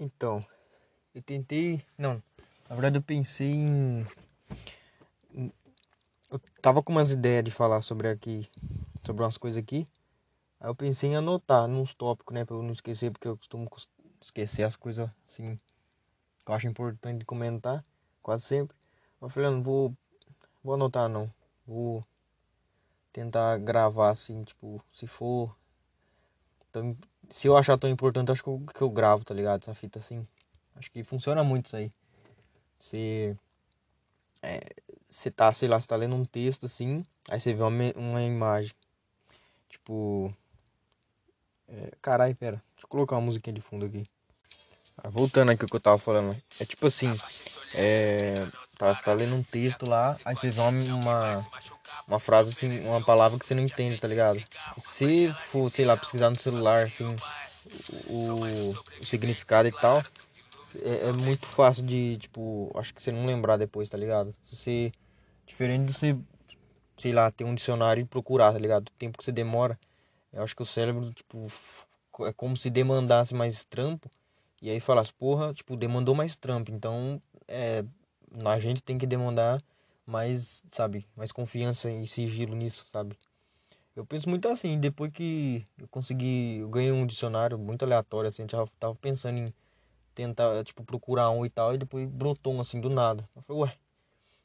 Então, 0.00 0.42
eu 1.14 1.20
tentei. 1.20 1.84
Não, 1.98 2.22
na 2.66 2.74
verdade 2.74 2.96
eu 2.96 3.02
pensei 3.02 3.50
em. 3.50 4.06
Eu 6.30 6.40
tava 6.62 6.82
com 6.82 6.90
umas 6.90 7.10
ideias 7.10 7.44
de 7.44 7.50
falar 7.50 7.82
sobre 7.82 8.08
aqui. 8.08 8.50
Sobre 9.04 9.22
umas 9.22 9.36
coisas 9.36 9.62
aqui. 9.62 9.86
Aí 10.58 10.70
eu 10.70 10.74
pensei 10.74 11.10
em 11.10 11.16
anotar 11.16 11.68
nos 11.68 11.92
tópicos, 11.92 12.34
né? 12.34 12.46
Pra 12.46 12.56
eu 12.56 12.62
não 12.62 12.72
esquecer, 12.72 13.10
porque 13.10 13.28
eu 13.28 13.36
costumo 13.36 13.68
esquecer 14.22 14.62
as 14.62 14.74
coisas 14.74 15.10
assim. 15.28 15.60
Que 16.46 16.50
eu 16.50 16.54
acho 16.54 16.66
importante 16.66 17.26
comentar. 17.26 17.84
Quase 18.22 18.44
sempre. 18.44 18.74
Eu 19.20 19.28
falei, 19.28 19.50
eu 19.50 19.52
não 19.52 19.62
vou. 19.62 19.94
Vou 20.64 20.74
anotar 20.74 21.10
não. 21.10 21.30
Vou 21.66 22.02
tentar 23.12 23.58
gravar 23.58 24.08
assim, 24.08 24.44
tipo, 24.44 24.82
se 24.94 25.06
for. 25.06 25.54
Se 27.30 27.46
eu 27.46 27.56
achar 27.56 27.78
tão 27.78 27.88
importante, 27.88 28.32
acho 28.32 28.42
que 28.42 28.48
eu, 28.48 28.62
que 28.74 28.82
eu 28.82 28.90
gravo, 28.90 29.24
tá 29.24 29.32
ligado? 29.32 29.62
Essa 29.62 29.74
fita 29.74 29.98
assim. 29.98 30.26
Acho 30.76 30.90
que 30.90 31.04
funciona 31.04 31.44
muito 31.44 31.66
isso 31.66 31.76
aí. 31.76 31.92
Você. 32.78 33.36
É, 34.42 34.60
você 35.08 35.30
tá, 35.30 35.52
sei 35.52 35.68
lá, 35.68 35.80
você 35.80 35.86
tá 35.86 35.96
lendo 35.96 36.14
um 36.14 36.24
texto 36.24 36.66
assim, 36.66 37.04
aí 37.28 37.38
você 37.38 37.52
vê 37.52 37.62
uma, 37.62 37.92
uma 37.96 38.22
imagem. 38.22 38.72
Tipo. 39.68 40.34
É, 41.68 41.92
carai, 42.02 42.34
pera. 42.34 42.62
Deixa 42.74 42.84
eu 42.84 42.88
colocar 42.88 43.16
uma 43.16 43.26
musiquinha 43.26 43.54
de 43.54 43.60
fundo 43.60 43.86
aqui. 43.86 44.06
Ah, 44.98 45.08
voltando 45.08 45.50
aqui 45.50 45.64
o 45.64 45.68
que 45.68 45.76
eu 45.76 45.80
tava 45.80 45.98
falando. 45.98 46.36
É 46.58 46.64
tipo 46.64 46.86
assim. 46.86 47.12
É, 47.74 48.46
tá, 48.76 48.94
você 48.94 49.02
tá 49.02 49.12
lendo 49.12 49.36
um 49.36 49.42
texto 49.42 49.86
lá, 49.86 50.16
aí 50.24 50.34
você 50.34 50.50
vê 50.50 50.60
uma, 50.60 50.70
uma, 50.94 51.46
uma 52.10 52.18
frase 52.18 52.50
assim, 52.50 52.80
uma 52.80 53.00
palavra 53.00 53.38
que 53.38 53.46
você 53.46 53.54
não 53.54 53.62
entende, 53.62 54.00
tá 54.00 54.08
ligado? 54.08 54.42
Se 54.82 55.32
for, 55.32 55.70
sei 55.70 55.84
lá, 55.84 55.96
pesquisar 55.96 56.28
no 56.28 56.36
celular, 56.36 56.82
assim, 56.82 57.14
o, 58.08 58.72
o 59.00 59.06
significado 59.06 59.68
e 59.68 59.72
tal, 59.72 60.02
é, 60.82 61.08
é, 61.08 61.12
muito 61.12 61.46
fácil 61.46 61.84
de, 61.84 62.18
tipo, 62.18 62.68
acho 62.74 62.92
que 62.92 63.00
você 63.00 63.12
não 63.12 63.24
lembrar 63.26 63.56
depois, 63.56 63.88
tá 63.88 63.96
ligado? 63.96 64.32
Se 64.44 64.56
você, 64.56 64.92
diferente 65.46 65.86
de 65.86 65.94
você, 65.94 66.18
sei 66.96 67.12
lá, 67.12 67.30
ter 67.30 67.44
um 67.44 67.54
dicionário 67.54 68.00
e 68.00 68.04
procurar, 68.04 68.52
tá 68.52 68.58
ligado? 68.58 68.88
O 68.88 68.98
tempo 68.98 69.16
que 69.16 69.24
você 69.24 69.30
demora, 69.30 69.78
eu 70.32 70.42
acho 70.42 70.56
que 70.56 70.62
o 70.62 70.66
cérebro, 70.66 71.12
tipo, 71.12 71.46
é 72.22 72.32
como 72.32 72.56
se 72.56 72.70
demandasse 72.70 73.36
mais 73.36 73.62
trampo, 73.62 74.10
e 74.60 74.68
aí 74.68 74.80
falasse, 74.80 75.12
porra, 75.12 75.54
tipo, 75.54 75.76
demandou 75.76 76.16
mais 76.16 76.34
trampo, 76.34 76.72
então, 76.72 77.22
é, 77.46 77.84
a 78.44 78.58
gente 78.58 78.82
tem 78.82 78.98
que 78.98 79.06
demandar 79.06 79.62
mais, 80.10 80.62
sabe, 80.70 81.06
mais 81.16 81.32
confiança 81.32 81.90
e 81.90 82.06
sigilo 82.06 82.54
nisso, 82.54 82.84
sabe? 82.90 83.16
Eu 83.94 84.04
penso 84.04 84.28
muito 84.28 84.48
assim, 84.48 84.78
depois 84.78 85.10
que 85.12 85.66
eu 85.78 85.88
consegui, 85.88 86.58
eu 86.58 86.68
ganhei 86.68 86.92
um 86.92 87.06
dicionário 87.06 87.58
muito 87.58 87.84
aleatório, 87.84 88.28
assim, 88.28 88.42
eu 88.42 88.48
já 88.48 88.66
tava 88.78 88.94
pensando 88.94 89.38
em 89.38 89.54
tentar, 90.14 90.62
tipo, 90.64 90.84
procurar 90.84 91.30
um 91.30 91.44
e 91.46 91.50
tal, 91.50 91.74
e 91.74 91.78
depois 91.78 92.08
brotou 92.08 92.54
um 92.54 92.60
assim 92.60 92.80
do 92.80 92.90
nada. 92.90 93.28
Eu 93.34 93.42
falei, 93.42 93.62
ué. 93.62 93.76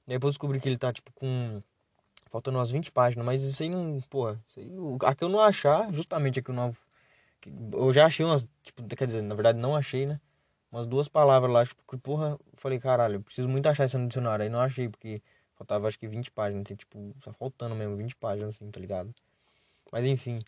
Depois 0.07 0.33
descobri 0.33 0.59
que 0.59 0.69
ele 0.69 0.77
tá, 0.77 0.93
tipo, 0.93 1.11
com. 1.13 1.61
Faltando 2.31 2.57
umas 2.57 2.71
20 2.71 2.91
páginas, 2.91 3.25
mas 3.25 3.43
isso 3.43 3.63
aí 3.63 3.69
não. 3.69 3.99
Porra, 4.09 4.39
isso 4.47 4.59
aí. 4.59 4.71
A 5.03 5.15
que 5.15 5.23
eu 5.23 5.29
não 5.29 5.39
achar, 5.39 5.91
justamente 5.91 6.39
a 6.39 6.43
que 6.43 6.51
eu 6.51 6.55
não. 6.55 6.75
Eu 7.73 7.93
já 7.93 8.05
achei 8.05 8.25
umas. 8.25 8.45
Tipo, 8.63 8.83
quer 8.95 9.05
dizer, 9.07 9.21
na 9.21 9.35
verdade 9.35 9.59
não 9.59 9.75
achei, 9.75 10.05
né? 10.05 10.19
Umas 10.71 10.85
duas 10.85 11.07
palavras 11.07 11.51
lá, 11.51 11.65
tipo, 11.65 11.81
que, 11.87 11.97
porra, 11.97 12.31
eu 12.31 12.39
falei, 12.57 12.79
caralho, 12.79 13.15
eu 13.15 13.21
preciso 13.21 13.47
muito 13.47 13.67
achar 13.67 13.85
isso 13.85 13.97
no 13.97 14.07
dicionário. 14.07 14.43
Aí 14.43 14.49
não 14.49 14.59
achei, 14.59 14.89
porque 14.89 15.21
faltava 15.55 15.87
acho 15.87 15.99
que 15.99 16.07
20 16.07 16.31
páginas. 16.31 16.65
Tem, 16.65 16.75
tipo, 16.77 17.15
só 17.23 17.33
faltando 17.33 17.75
mesmo 17.75 17.95
20 17.95 18.15
páginas, 18.15 18.55
assim, 18.55 18.69
tá 18.71 18.79
ligado? 18.79 19.13
Mas 19.91 20.05
enfim, 20.05 20.41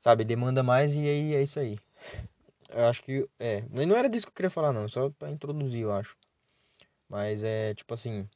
sabe, 0.00 0.24
demanda 0.24 0.62
mais 0.62 0.94
e 0.94 1.00
aí 1.00 1.34
é 1.34 1.42
isso 1.42 1.58
aí. 1.60 1.78
Eu 2.70 2.86
acho 2.86 3.02
que. 3.02 3.28
É. 3.38 3.62
Não 3.70 3.96
era 3.96 4.08
disso 4.08 4.26
que 4.26 4.30
eu 4.30 4.34
queria 4.34 4.50
falar, 4.50 4.72
não. 4.72 4.88
Só 4.88 5.10
pra 5.10 5.30
introduzir, 5.30 5.82
eu 5.82 5.92
acho. 5.92 6.16
Mas 7.08 7.44
é 7.44 7.74
tipo 7.74 7.94
assim. 7.94 8.28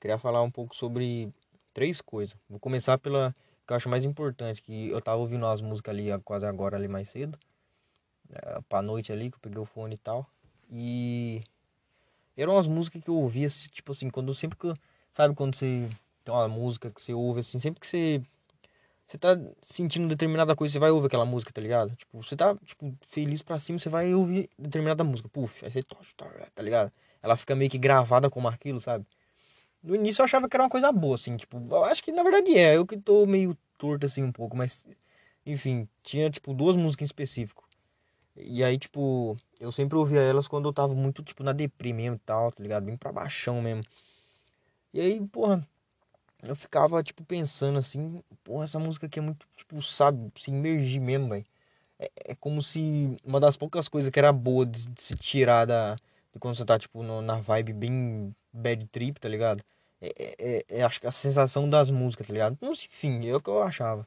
Queria 0.00 0.18
falar 0.18 0.42
um 0.42 0.50
pouco 0.50 0.74
sobre 0.74 1.32
três 1.72 2.00
coisas. 2.00 2.36
Vou 2.48 2.58
começar 2.58 2.96
pela 2.98 3.34
que 3.66 3.72
eu 3.72 3.76
acho 3.76 3.88
mais 3.88 4.04
importante. 4.04 4.62
Que 4.62 4.88
eu 4.88 5.00
tava 5.02 5.18
ouvindo 5.18 5.46
as 5.46 5.60
músicas 5.60 5.94
ali 5.94 6.06
quase 6.24 6.46
agora, 6.46 6.76
ali 6.76 6.88
mais 6.88 7.08
cedo. 7.08 7.38
É, 8.30 8.60
pra 8.68 8.80
noite 8.80 9.12
ali, 9.12 9.30
que 9.30 9.36
eu 9.36 9.40
peguei 9.40 9.58
o 9.58 9.66
fone 9.66 9.94
e 9.96 9.98
tal. 9.98 10.26
E. 10.70 11.42
Eram 12.36 12.58
as 12.58 12.66
músicas 12.66 13.02
que 13.02 13.10
eu 13.10 13.16
ouvia, 13.16 13.48
tipo 13.48 13.92
assim, 13.92 14.10
quando 14.10 14.34
sempre 14.34 14.58
que. 14.58 14.74
Sabe 15.12 15.34
quando 15.34 15.56
você. 15.56 15.88
Tem 16.24 16.34
uma 16.34 16.48
música 16.48 16.90
que 16.90 17.02
você 17.02 17.12
ouve 17.12 17.40
assim, 17.40 17.58
sempre 17.58 17.80
que 17.80 17.86
você 17.86 18.22
você 19.06 19.18
tá 19.18 19.38
sentindo 19.64 20.08
determinada 20.08 20.56
coisa, 20.56 20.72
você 20.72 20.78
vai 20.78 20.90
ouvir 20.90 21.06
aquela 21.06 21.26
música, 21.26 21.52
tá 21.52 21.60
ligado? 21.60 21.94
Tipo, 21.94 22.22
você 22.22 22.34
tá, 22.34 22.56
tipo, 22.64 22.94
feliz 23.08 23.42
pra 23.42 23.58
cima, 23.60 23.78
você 23.78 23.88
vai 23.88 24.14
ouvir 24.14 24.48
determinada 24.58 25.04
música. 25.04 25.28
Puf, 25.28 25.64
aí 25.64 25.70
você 25.70 25.82
tá 25.82 26.62
ligado? 26.62 26.90
Ela 27.22 27.36
fica 27.36 27.54
meio 27.54 27.70
que 27.70 27.78
gravada 27.78 28.30
como 28.30 28.48
aquilo, 28.48 28.80
sabe? 28.80 29.06
No 29.82 29.94
início 29.94 30.22
eu 30.22 30.24
achava 30.24 30.48
que 30.48 30.56
era 30.56 30.64
uma 30.64 30.70
coisa 30.70 30.90
boa, 30.90 31.16
assim, 31.16 31.36
tipo, 31.36 31.58
eu 31.70 31.84
acho 31.84 32.02
que 32.02 32.10
na 32.12 32.22
verdade 32.22 32.56
é, 32.56 32.76
eu 32.76 32.86
que 32.86 32.96
tô 32.96 33.26
meio 33.26 33.56
torto 33.78 34.06
assim 34.06 34.22
um 34.22 34.32
pouco, 34.32 34.56
mas 34.56 34.86
enfim, 35.44 35.86
tinha 36.02 36.30
tipo 36.30 36.54
duas 36.54 36.74
músicas 36.76 37.04
em 37.04 37.06
específico. 37.06 37.64
E 38.36 38.64
aí, 38.64 38.78
tipo, 38.78 39.36
eu 39.60 39.70
sempre 39.70 39.96
ouvia 39.96 40.20
elas 40.20 40.48
quando 40.48 40.68
eu 40.68 40.72
tava 40.72 40.94
muito, 40.94 41.22
tipo, 41.22 41.42
na 41.42 41.52
mesmo 41.54 42.16
e 42.16 42.18
tal, 42.18 42.50
tá 42.50 42.62
ligado? 42.62 42.84
Bem 42.84 42.96
pra 42.96 43.12
baixão 43.12 43.62
mesmo. 43.62 43.84
E 44.92 45.00
aí, 45.00 45.20
porra, 45.28 45.66
eu 46.42 46.56
ficava, 46.56 47.02
tipo, 47.02 47.24
pensando 47.24 47.78
assim, 47.78 48.22
porra, 48.42 48.64
essa 48.64 48.78
música 48.78 49.06
aqui 49.06 49.18
é 49.18 49.22
muito, 49.22 49.46
tipo, 49.56 49.80
sabe, 49.82 50.32
se 50.36 50.50
imergir 50.50 51.00
mesmo, 51.00 51.28
velho. 51.28 51.44
É, 51.98 52.10
é, 52.26 52.34
como 52.34 52.62
se 52.62 53.16
uma 53.24 53.40
das 53.40 53.56
poucas 53.56 53.88
coisas 53.88 54.10
que 54.10 54.18
era 54.18 54.32
boa 54.32 54.66
de, 54.66 54.88
de 54.88 55.02
se 55.02 55.14
tirar 55.16 55.64
da. 55.66 55.96
De 56.32 56.40
quando 56.40 56.56
você 56.56 56.64
tá, 56.64 56.78
tipo, 56.78 57.02
no, 57.02 57.22
na 57.22 57.36
vibe 57.40 57.72
bem 57.72 58.34
bad 58.52 58.86
trip, 58.88 59.20
tá 59.20 59.28
ligado? 59.28 59.62
É, 60.00 60.08
é, 60.18 60.34
é, 60.38 60.64
é 60.80 60.82
acho 60.82 61.00
que 61.00 61.06
a 61.06 61.12
sensação 61.12 61.68
das 61.70 61.90
músicas, 61.90 62.26
tá 62.26 62.32
ligado? 62.32 62.58
Enfim, 62.62 63.26
é 63.28 63.34
o 63.36 63.40
que 63.40 63.48
eu 63.50 63.62
achava. 63.62 64.06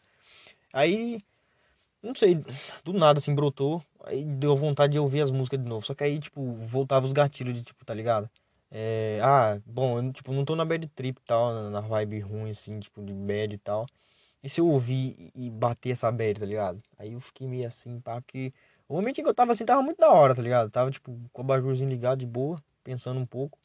Aí, 0.73 1.21
não 2.07 2.15
sei, 2.15 2.35
do 2.83 2.93
nada 2.93 3.19
assim 3.19 3.33
brotou, 3.35 3.83
aí 4.03 4.23
deu 4.25 4.55
vontade 4.55 4.93
de 4.93 4.99
ouvir 4.99 5.21
as 5.21 5.31
músicas 5.31 5.59
de 5.61 5.67
novo. 5.67 5.85
Só 5.85 5.93
que 5.93 6.03
aí, 6.03 6.19
tipo, 6.19 6.53
voltava 6.55 7.05
os 7.05 7.13
gatilhos 7.13 7.53
de, 7.55 7.63
tipo, 7.63 7.85
tá 7.85 7.93
ligado? 7.93 8.29
É, 8.71 9.19
ah, 9.23 9.59
bom, 9.65 9.99
eu 9.99 10.13
tipo, 10.13 10.33
não 10.33 10.43
tô 10.45 10.55
na 10.55 10.65
bad 10.65 10.87
trip 10.89 11.19
e 11.19 11.25
tal, 11.25 11.69
na 11.69 11.81
vibe 11.81 12.19
ruim, 12.19 12.49
assim, 12.51 12.79
tipo, 12.79 13.01
de 13.03 13.13
bad 13.13 13.53
e 13.53 13.57
tal. 13.57 13.85
E 14.43 14.49
se 14.49 14.61
eu 14.61 14.67
ouvir 14.67 15.31
e 15.35 15.49
bater 15.49 15.91
essa 15.91 16.11
bad, 16.11 16.39
tá 16.39 16.45
ligado? 16.45 16.81
Aí 16.97 17.13
eu 17.13 17.19
fiquei 17.19 17.47
meio 17.47 17.67
assim, 17.67 17.99
pá, 17.99 18.21
porque 18.21 18.53
o 18.87 18.95
momento 18.95 19.19
em 19.19 19.23
que 19.23 19.29
eu 19.29 19.33
tava 19.33 19.51
assim, 19.53 19.65
tava 19.65 19.81
muito 19.81 19.97
da 19.99 20.11
hora, 20.11 20.35
tá 20.35 20.41
ligado? 20.41 20.69
Tava, 20.69 20.91
tipo, 20.91 21.11
com 21.33 21.41
o 21.41 21.45
abajurzinho 21.45 21.89
ligado 21.89 22.19
de 22.19 22.25
boa, 22.25 22.61
pensando 22.83 23.19
um 23.19 23.25
pouco. 23.25 23.59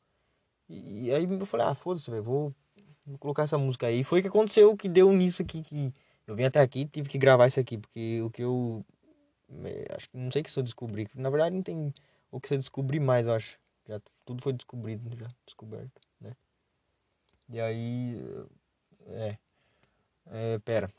E, 0.68 1.06
e 1.06 1.14
aí 1.14 1.24
eu 1.24 1.46
falei, 1.46 1.66
ah, 1.66 1.74
foda-se, 1.74 2.10
velho, 2.10 2.22
vou, 2.22 2.54
vou 3.06 3.18
colocar 3.18 3.44
essa 3.44 3.58
música 3.58 3.86
aí. 3.86 4.00
E 4.00 4.04
foi 4.04 4.20
o 4.20 4.22
que 4.22 4.28
aconteceu, 4.28 4.76
que 4.76 4.88
deu 4.88 5.12
nisso 5.12 5.42
aqui, 5.42 5.62
que 5.62 5.94
eu 6.32 6.36
vim 6.36 6.44
até 6.44 6.60
aqui 6.60 6.86
tive 6.86 7.08
que 7.08 7.18
gravar 7.18 7.46
isso 7.46 7.60
aqui, 7.60 7.78
porque 7.78 8.20
o 8.22 8.30
que 8.30 8.42
eu. 8.42 8.84
Acho 9.94 10.08
que 10.08 10.16
não 10.16 10.30
sei 10.30 10.42
que 10.42 10.50
se 10.50 10.58
eu 10.58 10.62
descobri, 10.62 11.06
na 11.14 11.28
verdade 11.28 11.54
não 11.54 11.62
tem 11.62 11.92
o 12.30 12.40
que 12.40 12.48
você 12.48 12.56
descobrir 12.56 13.00
mais, 13.00 13.26
eu 13.26 13.34
acho. 13.34 13.58
Já 13.86 14.00
tudo 14.24 14.42
foi 14.42 14.54
descobrido, 14.54 15.14
já 15.14 15.28
descoberto, 15.44 16.00
né? 16.20 16.34
E 17.50 17.60
aí, 17.60 18.18
é, 19.08 19.36
é 20.30 20.58
pera. 20.60 20.90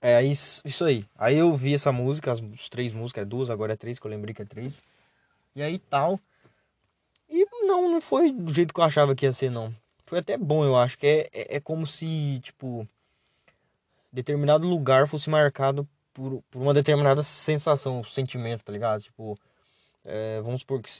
É 0.00 0.22
isso 0.24 0.84
aí. 0.84 1.06
Aí 1.16 1.36
eu 1.36 1.54
vi 1.54 1.74
essa 1.74 1.92
música, 1.92 2.32
as, 2.32 2.42
as 2.42 2.68
três 2.68 2.92
músicas, 2.92 3.22
é 3.22 3.24
duas, 3.24 3.48
agora 3.48 3.74
é 3.74 3.76
três, 3.76 3.98
que 3.98 4.06
eu 4.06 4.10
lembrei 4.10 4.34
que 4.34 4.42
é 4.42 4.44
três. 4.44 4.82
E 5.54 5.62
aí 5.62 5.78
tal. 5.78 6.18
E 7.28 7.46
não, 7.64 7.88
não 7.90 8.00
foi 8.00 8.32
do 8.32 8.52
jeito 8.52 8.74
que 8.74 8.80
eu 8.80 8.84
achava 8.84 9.14
que 9.14 9.24
ia 9.24 9.32
ser, 9.32 9.50
não. 9.50 9.74
Foi 10.04 10.18
até 10.18 10.36
bom, 10.36 10.64
eu 10.64 10.76
acho. 10.76 10.98
Que 10.98 11.06
é, 11.06 11.28
é, 11.32 11.56
é 11.56 11.60
como 11.60 11.86
se, 11.86 12.40
tipo, 12.40 12.88
determinado 14.12 14.66
lugar 14.66 15.06
fosse 15.08 15.28
marcado 15.30 15.88
por, 16.12 16.42
por 16.50 16.62
uma 16.62 16.72
determinada 16.74 17.22
sensação, 17.22 18.02
sentimento, 18.04 18.64
tá 18.64 18.72
ligado? 18.72 19.02
Tipo, 19.02 19.38
é, 20.04 20.40
vamos 20.40 20.60
supor 20.60 20.80
que 20.80 20.90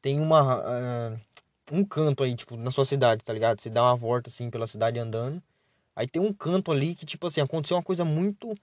tem 0.00 0.20
uma 0.20 0.60
uh, 0.60 1.20
um 1.72 1.84
canto 1.84 2.22
aí, 2.22 2.34
tipo, 2.34 2.56
na 2.56 2.70
sua 2.70 2.84
cidade, 2.84 3.22
tá 3.22 3.32
ligado? 3.32 3.60
Você 3.60 3.68
dá 3.70 3.82
uma 3.82 3.96
volta 3.96 4.30
assim 4.30 4.50
pela 4.50 4.66
cidade 4.66 4.98
andando. 4.98 5.42
Aí 5.94 6.06
tem 6.06 6.22
um 6.22 6.32
canto 6.32 6.70
ali 6.70 6.94
que, 6.94 7.06
tipo 7.06 7.26
assim, 7.26 7.40
aconteceu 7.40 7.76
uma 7.76 7.82
coisa 7.82 8.04
muito, 8.04 8.54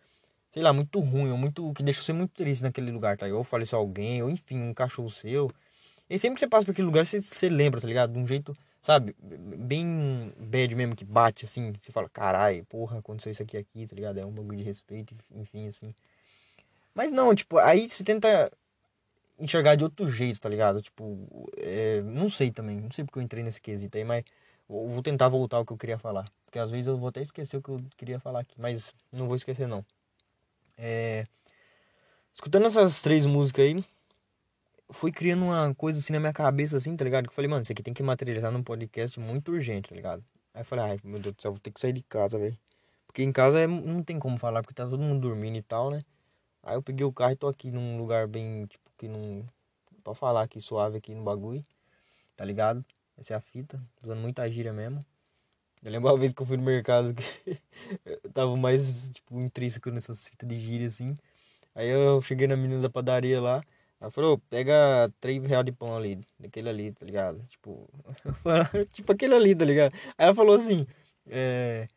sei 0.52 0.64
lá, 0.64 0.72
muito 0.72 1.00
ruim, 1.00 1.32
ou 1.32 1.38
muito. 1.38 1.74
que 1.74 1.84
deixou 1.84 2.04
você 2.04 2.14
muito 2.14 2.32
triste 2.34 2.64
naquele 2.64 2.92
lugar, 2.92 3.18
tá 3.18 3.26
ligado? 3.26 3.40
Ou 3.40 3.44
faleceu 3.44 3.80
alguém, 3.80 4.22
ou 4.24 4.30
enfim, 4.30 4.58
um 4.60 4.74
cachorro 4.74 5.10
seu. 5.10 5.52
E 6.10 6.20
sempre 6.20 6.36
que 6.36 6.42
você 6.42 6.48
passa 6.48 6.66
por 6.66 6.72
aquele 6.72 6.86
lugar, 6.86 7.06
você, 7.06 7.22
você 7.22 7.50
lembra, 7.50 7.82
tá 7.82 7.88
ligado? 7.88 8.14
De 8.14 8.20
um 8.20 8.28
jeito, 8.28 8.56
sabe, 8.84 9.16
bem 9.20 10.34
bad 10.38 10.76
mesmo, 10.76 10.96
que 10.96 11.06
bate 11.06 11.46
assim. 11.46 11.74
Você 11.82 11.92
fala, 11.92 12.10
carai, 12.10 12.62
porra, 12.64 13.00
aconteceu 13.00 13.32
isso 13.32 13.42
aqui 13.42 13.58
aqui, 13.58 13.88
tá 13.88 13.96
ligado? 13.96 14.20
É 14.20 14.26
um 14.26 14.32
bagulho 14.32 14.58
de 14.58 14.64
respeito, 14.64 15.16
enfim, 15.32 15.68
assim. 15.68 15.96
Mas 16.94 17.12
não, 17.12 17.34
tipo, 17.34 17.58
aí 17.58 17.90
você 17.90 18.04
tenta 18.04 18.52
enxergar 19.40 19.76
de 19.76 19.84
outro 19.84 20.08
jeito, 20.08 20.40
tá 20.40 20.50
ligado? 20.50 20.82
Tipo, 20.82 21.50
é, 21.58 22.02
não 22.02 22.30
sei 22.30 22.52
também, 22.52 22.80
não 22.80 22.92
sei 22.92 23.04
porque 23.04 23.18
eu 23.18 23.24
entrei 23.24 23.44
nesse 23.44 23.60
quesito 23.62 23.98
aí, 23.98 24.04
mas 24.04 24.24
vou 24.68 25.02
tentar 25.02 25.30
voltar 25.30 25.58
ao 25.58 25.66
que 25.66 25.74
eu 25.74 25.78
queria 25.78 25.98
falar. 25.98 26.32
Porque 26.46 26.60
às 26.60 26.70
vezes 26.70 26.88
eu 26.88 26.98
vou 26.98 27.10
até 27.10 27.22
esquecer 27.22 27.58
o 27.58 27.62
que 27.62 27.70
eu 27.70 27.82
queria 27.98 28.20
falar 28.20 28.42
aqui, 28.42 28.60
mas 28.60 28.94
não 29.12 29.28
vou 29.28 29.36
esquecer 29.36 29.68
não. 29.68 29.84
É, 30.78 31.26
escutando 32.34 32.68
essas 32.68 33.02
três 33.02 33.26
músicas 33.26 33.66
aí, 33.66 33.86
foi 34.94 35.12
criando 35.12 35.46
uma 35.46 35.74
coisa 35.76 36.00
assim 36.00 36.14
na 36.14 36.20
minha 36.20 36.34
cabeça, 36.34 36.78
assim, 36.78 36.96
tá 36.96 37.04
ligado? 37.04 37.26
Que 37.26 37.30
eu 37.30 37.34
falei, 37.34 37.50
mano, 37.50 37.62
isso 37.62 37.72
aqui 37.72 37.84
tem 37.84 37.94
que 37.94 38.04
materializar 38.04 38.52
num 38.52 38.64
podcast 38.64 39.20
muito 39.20 39.52
urgente, 39.52 39.90
tá 39.90 39.96
ligado? 39.96 40.24
Aí 40.54 40.62
eu 40.62 40.66
falei, 40.66 40.86
ai, 40.86 41.00
meu 41.04 41.20
Deus 41.20 41.36
do 41.36 41.42
céu, 41.42 41.52
vou 41.52 41.60
ter 41.60 41.72
que 41.72 41.80
sair 41.80 41.94
de 41.94 42.04
casa, 42.04 42.38
velho. 42.38 42.58
Porque 43.08 43.24
em 43.24 43.32
casa 43.32 43.60
é, 43.60 43.68
não 43.68 44.04
tem 44.04 44.20
como 44.20 44.38
falar, 44.38 44.62
porque 44.62 44.74
tá 44.74 44.88
todo 44.88 45.02
mundo 45.02 45.22
dormindo 45.22 45.58
e 45.58 45.62
tal, 45.62 45.92
né? 45.92 46.04
Aí 46.64 46.76
eu 46.76 46.82
peguei 46.82 47.06
o 47.06 47.12
carro 47.12 47.34
e 47.34 47.36
tô 47.36 47.48
aqui 47.48 47.72
num 47.72 47.98
lugar 47.98 48.28
bem, 48.28 48.66
tipo, 48.68 48.90
que 48.98 49.08
não. 49.08 49.46
Pra 50.04 50.14
falar 50.14 50.44
aqui 50.44 50.60
suave 50.60 50.98
aqui 50.98 51.14
no 51.14 51.24
bagulho, 51.24 51.66
tá 52.36 52.44
ligado? 52.46 52.84
Essa 53.18 53.34
é 53.34 53.38
a 53.38 53.42
fita, 53.42 53.82
usando 54.02 54.20
muita 54.20 54.50
gíria 54.50 54.74
mesmo. 54.74 55.06
Eu 55.84 55.92
lembro 55.92 56.10
uma 56.10 56.18
vez 56.18 56.34
que 56.34 56.42
eu 56.42 56.46
fui 56.46 56.58
no 56.58 56.64
mercado 56.64 57.14
que 57.14 57.24
eu 58.06 58.32
tava 58.32 58.56
mais, 58.58 59.12
tipo, 59.12 59.40
intrínseco 59.40 59.92
nessas 59.92 60.28
fitas 60.28 60.48
de 60.48 60.58
gíria, 60.58 60.88
assim. 60.88 61.18
Aí 61.76 61.90
eu 61.90 62.22
cheguei 62.22 62.48
na 62.48 62.56
menina 62.56 62.82
da 62.82 62.90
padaria 62.90 63.42
lá, 63.42 63.64
ela 64.04 64.12
falou, 64.12 64.38
pega 64.50 65.10
3 65.22 65.42
reais 65.46 65.64
de 65.64 65.72
pão 65.72 65.96
ali, 65.96 66.20
daquele 66.38 66.68
ali, 66.68 66.92
tá 66.92 67.06
ligado? 67.06 67.42
Tipo, 67.48 67.90
tipo 68.92 69.10
aquele 69.14 69.34
ali, 69.34 69.56
tá 69.56 69.64
ligado? 69.64 69.94
Aí 70.18 70.26
ela 70.26 70.36
falou 70.36 70.56
assim, 70.58 70.86
é... 71.30 71.88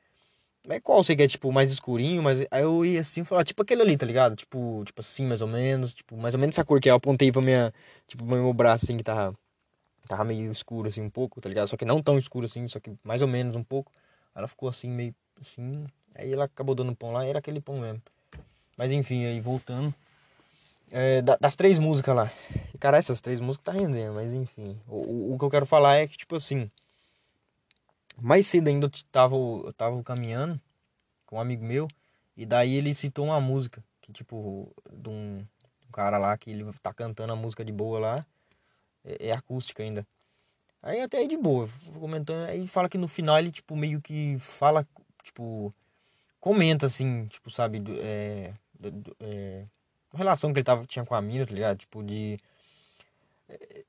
Mas 0.64 0.81
qual 0.82 1.03
você 1.03 1.17
quer, 1.17 1.29
tipo, 1.29 1.50
mais 1.50 1.69
escurinho, 1.70 2.23
mas 2.23 2.47
aí 2.49 2.62
eu 2.62 2.85
ia 2.85 3.00
assim 3.00 3.25
falar, 3.25 3.44
tipo 3.44 3.61
aquele 3.61 3.82
ali, 3.82 3.97
tá 3.97 4.06
ligado? 4.06 4.37
Tipo, 4.37 4.85
tipo 4.87 5.00
assim, 5.00 5.26
mais 5.26 5.41
ou 5.43 5.49
menos, 5.49 5.94
tipo, 5.94 6.17
mais 6.17 6.35
ou 6.35 6.41
menos 6.41 6.55
essa 6.55 6.64
cor 6.64 6.81
que 6.81 6.88
eu 6.88 6.94
apontei 6.94 7.32
pra 7.32 7.43
minha, 7.43 7.75
tipo, 8.06 8.25
pro 8.25 8.37
meu 8.37 8.53
braço 8.53 8.85
assim 8.85 8.97
que 8.97 9.03
tava 9.05 9.37
tava 10.06 10.25
meio 10.25 10.53
escuro 10.53 10.88
assim 10.88 11.03
um 11.03 11.11
pouco, 11.11 11.41
tá 11.41 11.49
ligado? 11.49 11.67
Só 11.69 11.76
que 11.76 11.85
não 11.85 12.00
tão 12.00 12.19
escuro 12.19 12.47
assim, 12.47 12.69
só 12.69 12.79
que 12.79 12.93
mais 13.03 13.20
ou 13.23 13.29
menos 13.29 13.56
um 13.56 13.64
pouco. 13.64 13.91
Ela 14.35 14.47
ficou 14.47 14.69
assim 14.69 14.88
meio 14.88 15.14
assim, 15.41 15.85
aí 16.14 16.32
ela 16.32 16.44
acabou 16.44 16.75
dando 16.75 16.94
pão 16.94 17.12
lá, 17.12 17.25
era 17.26 17.41
aquele 17.41 17.61
pão 17.61 17.81
mesmo. 17.81 18.03
Mas 18.76 18.93
enfim, 18.93 19.26
aí 19.26 19.41
voltando 19.41 19.93
é, 20.90 21.22
das 21.22 21.54
três 21.54 21.78
músicas 21.78 22.14
lá. 22.14 22.32
E, 22.74 22.78
cara, 22.78 22.96
essas 22.96 23.20
três 23.20 23.40
músicas 23.40 23.74
tá 23.74 23.80
rendendo, 23.80 24.14
mas 24.14 24.32
enfim. 24.32 24.80
O, 24.86 24.96
o, 24.96 25.34
o, 25.34 25.38
que 25.38 25.44
eu 25.44 25.50
quero 25.50 25.66
falar 25.66 25.96
é 25.96 26.06
que, 26.06 26.16
tipo 26.16 26.36
assim, 26.36 26.70
mais 28.20 28.46
cedo 28.46 28.68
ainda 28.68 28.86
eu 28.86 28.90
tava, 29.10 29.34
eu 29.34 29.72
tava 29.72 30.02
caminhando 30.02 30.60
com 31.26 31.36
um 31.36 31.40
amigo 31.40 31.64
meu, 31.64 31.88
e 32.36 32.46
daí 32.46 32.74
ele 32.74 32.94
citou 32.94 33.26
uma 33.26 33.40
música, 33.40 33.82
que 34.00 34.12
tipo, 34.12 34.72
de 34.92 35.08
um, 35.08 35.44
um 35.88 35.92
cara 35.92 36.18
lá 36.18 36.36
que 36.38 36.50
ele 36.50 36.64
tá 36.82 36.94
cantando 36.94 37.32
a 37.32 37.36
música 37.36 37.64
de 37.64 37.72
boa 37.72 37.98
lá, 37.98 38.26
é, 39.04 39.28
é 39.28 39.32
acústica 39.32 39.82
ainda. 39.82 40.06
Aí 40.82 41.00
até 41.00 41.18
aí 41.18 41.26
de 41.26 41.36
boa, 41.36 41.68
comentando, 41.98 42.48
aí 42.48 42.68
fala 42.68 42.88
que 42.88 42.96
no 42.96 43.08
final 43.08 43.38
ele, 43.38 43.50
tipo, 43.50 43.74
meio 43.74 44.00
que 44.00 44.38
fala, 44.38 44.86
tipo, 45.22 45.74
comenta 46.38 46.86
assim, 46.86 47.26
tipo, 47.26 47.50
sabe, 47.50 47.82
é, 48.00 48.54
é, 49.18 49.64
relação 50.16 50.52
que 50.52 50.58
ele 50.58 50.64
tava, 50.64 50.84
tinha 50.86 51.04
com 51.04 51.14
a 51.14 51.22
mina, 51.22 51.46
tá 51.46 51.54
ligado? 51.54 51.78
Tipo, 51.78 52.02
de. 52.02 52.38
É, 53.48 53.84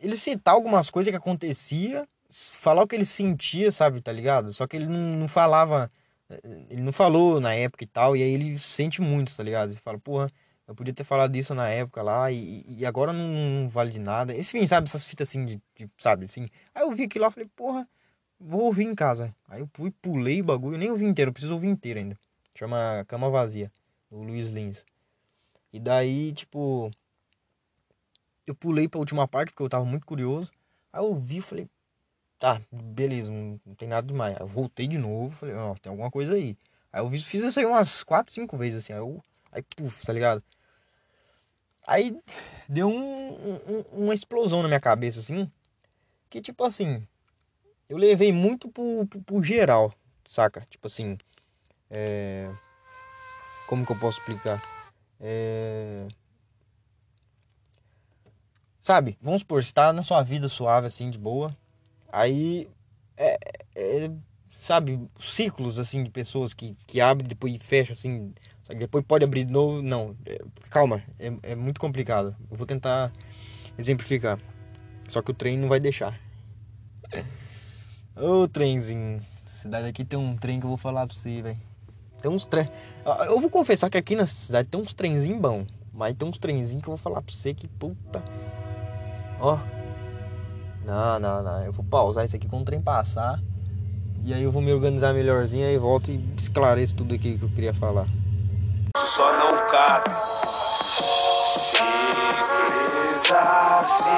ele 0.00 0.16
citar 0.16 0.54
algumas 0.54 0.90
coisas 0.90 1.10
que 1.10 1.16
acontecia 1.16 2.06
falar 2.30 2.82
o 2.82 2.86
que 2.86 2.94
ele 2.94 3.06
sentia, 3.06 3.72
sabe, 3.72 4.00
tá 4.00 4.12
ligado? 4.12 4.52
Só 4.52 4.66
que 4.66 4.76
ele 4.76 4.86
não, 4.86 5.16
não 5.16 5.28
falava, 5.28 5.90
ele 6.68 6.82
não 6.82 6.92
falou 6.92 7.40
na 7.40 7.54
época 7.54 7.84
e 7.84 7.86
tal, 7.86 8.16
e 8.16 8.22
aí 8.22 8.32
ele 8.32 8.58
sente 8.58 9.00
muito, 9.00 9.34
tá 9.36 9.42
ligado? 9.42 9.70
Ele 9.70 9.80
fala, 9.80 9.98
porra, 9.98 10.30
eu 10.66 10.74
podia 10.74 10.92
ter 10.92 11.04
falado 11.04 11.34
isso 11.36 11.54
na 11.54 11.68
época 11.68 12.02
lá, 12.02 12.30
e, 12.30 12.64
e 12.68 12.84
agora 12.84 13.12
não, 13.12 13.28
não, 13.28 13.68
vale 13.68 13.90
de 13.90 13.98
nada. 13.98 14.36
Enfim, 14.36 14.66
sabe, 14.66 14.88
essas 14.88 15.04
fitas 15.04 15.28
assim, 15.28 15.44
de, 15.44 15.60
de, 15.74 15.90
sabe, 15.98 16.24
assim. 16.26 16.48
Aí 16.74 16.82
eu 16.82 16.90
vi 16.90 17.04
aquilo 17.04 17.24
lá, 17.24 17.30
falei, 17.30 17.48
porra, 17.56 17.88
vou 18.38 18.64
ouvir 18.64 18.84
em 18.84 18.94
casa. 18.94 19.34
Aí 19.48 19.60
eu 19.60 19.68
fui, 19.72 19.90
pulei 19.90 20.40
o 20.40 20.44
bagulho, 20.44 20.78
nem 20.78 20.90
ouvi 20.90 21.06
inteiro, 21.06 21.30
eu 21.30 21.32
preciso 21.32 21.54
ouvir 21.54 21.68
inteiro 21.68 21.98
ainda. 21.98 22.18
Chama 22.54 23.04
Cama 23.08 23.30
Vazia, 23.30 23.72
do 24.10 24.18
Luiz 24.18 24.50
Lins. 24.50 24.84
E 25.72 25.78
daí, 25.78 26.32
tipo, 26.32 26.90
eu 28.46 28.54
pulei 28.54 28.88
pra 28.88 29.00
última 29.00 29.28
parte, 29.28 29.50
porque 29.50 29.62
eu 29.62 29.68
tava 29.68 29.84
muito 29.84 30.06
curioso. 30.06 30.50
Aí 30.92 31.00
eu 31.00 31.06
ouvi 31.06 31.38
e 31.38 31.42
falei, 31.42 31.68
Tá, 32.38 32.62
beleza, 32.70 33.32
não, 33.32 33.60
não 33.66 33.74
tem 33.74 33.88
nada 33.88 34.06
demais. 34.06 34.36
Aí 34.36 34.42
eu 34.42 34.46
voltei 34.46 34.86
de 34.86 34.96
novo, 34.96 35.34
falei, 35.34 35.56
ó, 35.56 35.74
tem 35.74 35.90
alguma 35.90 36.10
coisa 36.10 36.34
aí. 36.34 36.56
Aí 36.92 37.02
eu 37.02 37.10
fiz, 37.10 37.24
fiz 37.24 37.42
isso 37.42 37.58
aí 37.58 37.66
umas 37.66 38.04
4, 38.04 38.32
5 38.32 38.56
vezes, 38.56 38.84
assim. 38.84 38.92
Aí, 38.92 39.00
eu, 39.00 39.22
aí 39.50 39.62
puf, 39.76 40.06
tá 40.06 40.12
ligado? 40.12 40.42
Aí 41.84 42.16
deu 42.68 42.88
um, 42.88 43.54
um, 43.54 44.04
uma 44.04 44.14
explosão 44.14 44.62
na 44.62 44.68
minha 44.68 44.80
cabeça, 44.80 45.18
assim. 45.18 45.50
Que 46.30 46.40
tipo 46.40 46.62
assim, 46.62 47.04
eu 47.88 47.96
levei 47.96 48.32
muito 48.32 48.68
pro, 48.68 49.06
pro, 49.08 49.20
pro 49.20 49.42
geral, 49.42 49.92
saca? 50.24 50.64
Tipo 50.70 50.86
assim, 50.86 51.18
é... 51.90 52.48
Como 53.66 53.84
que 53.84 53.92
eu 53.92 53.98
posso 53.98 54.20
explicar? 54.20 54.62
É... 55.20 56.06
Sabe, 58.80 59.18
vamos 59.20 59.42
supor, 59.42 59.62
você 59.62 59.72
tá 59.72 59.92
na 59.92 60.02
sua 60.02 60.22
vida 60.22 60.48
suave, 60.48 60.86
assim, 60.86 61.10
de 61.10 61.18
boa. 61.18 61.54
Aí, 62.10 62.68
é, 63.16 63.38
é, 63.76 64.10
sabe, 64.58 64.98
ciclos 65.18 65.78
assim 65.78 66.02
de 66.02 66.10
pessoas 66.10 66.54
que, 66.54 66.76
que 66.86 67.00
abrem 67.00 67.28
depois 67.28 67.54
fecha 67.60 67.92
assim, 67.92 68.32
depois 68.76 69.04
pode 69.04 69.24
abrir 69.24 69.44
de 69.44 69.52
novo. 69.52 69.82
Não, 69.82 70.16
é, 70.24 70.38
calma, 70.70 71.02
é, 71.18 71.32
é 71.42 71.54
muito 71.54 71.80
complicado. 71.80 72.34
Eu 72.50 72.56
vou 72.56 72.66
tentar 72.66 73.12
exemplificar. 73.76 74.38
Só 75.08 75.22
que 75.22 75.30
o 75.30 75.34
trem 75.34 75.56
não 75.56 75.68
vai 75.68 75.80
deixar. 75.80 76.18
Ô 78.16 78.48
trenzinho, 78.48 79.22
cidade 79.46 79.86
aqui 79.86 80.04
tem 80.04 80.18
um 80.18 80.36
trem 80.36 80.58
que 80.58 80.66
eu 80.66 80.68
vou 80.68 80.76
falar 80.76 81.06
pra 81.06 81.14
você, 81.14 81.40
velho. 81.42 81.67
Tem 82.20 82.30
uns 82.30 82.44
trem. 82.44 82.68
Eu 83.26 83.38
vou 83.40 83.48
confessar 83.50 83.88
que 83.88 83.98
aqui 83.98 84.16
na 84.16 84.26
cidade 84.26 84.68
tem 84.68 84.80
uns 84.80 84.92
trenzinhos 84.92 85.40
bom. 85.40 85.64
Mas 85.92 86.16
tem 86.16 86.28
uns 86.28 86.38
trenzinhos 86.38 86.82
que 86.82 86.88
eu 86.88 86.92
vou 86.92 86.98
falar 86.98 87.22
pra 87.22 87.34
você 87.34 87.52
que 87.54 87.66
puta. 87.66 88.22
Ó. 89.40 89.58
Não, 90.84 91.18
não, 91.18 91.42
não. 91.42 91.62
Eu 91.64 91.72
vou 91.72 91.84
pausar 91.84 92.24
isso 92.24 92.36
aqui 92.36 92.48
quando 92.48 92.62
o 92.62 92.64
trem 92.64 92.80
passar. 92.80 93.40
E 94.24 94.34
aí 94.34 94.42
eu 94.42 94.52
vou 94.52 94.60
me 94.60 94.72
organizar 94.72 95.14
melhorzinho 95.14 95.68
e 95.68 95.78
volto 95.78 96.10
e 96.10 96.22
esclareço 96.36 96.94
tudo 96.94 97.14
aqui 97.14 97.38
que 97.38 97.44
eu 97.44 97.48
queria 97.48 97.72
falar. 97.72 98.06
Só 98.96 99.32
não 99.32 99.66
cabe. 99.70 100.10
Simples 101.46 103.30
assim. 103.30 104.14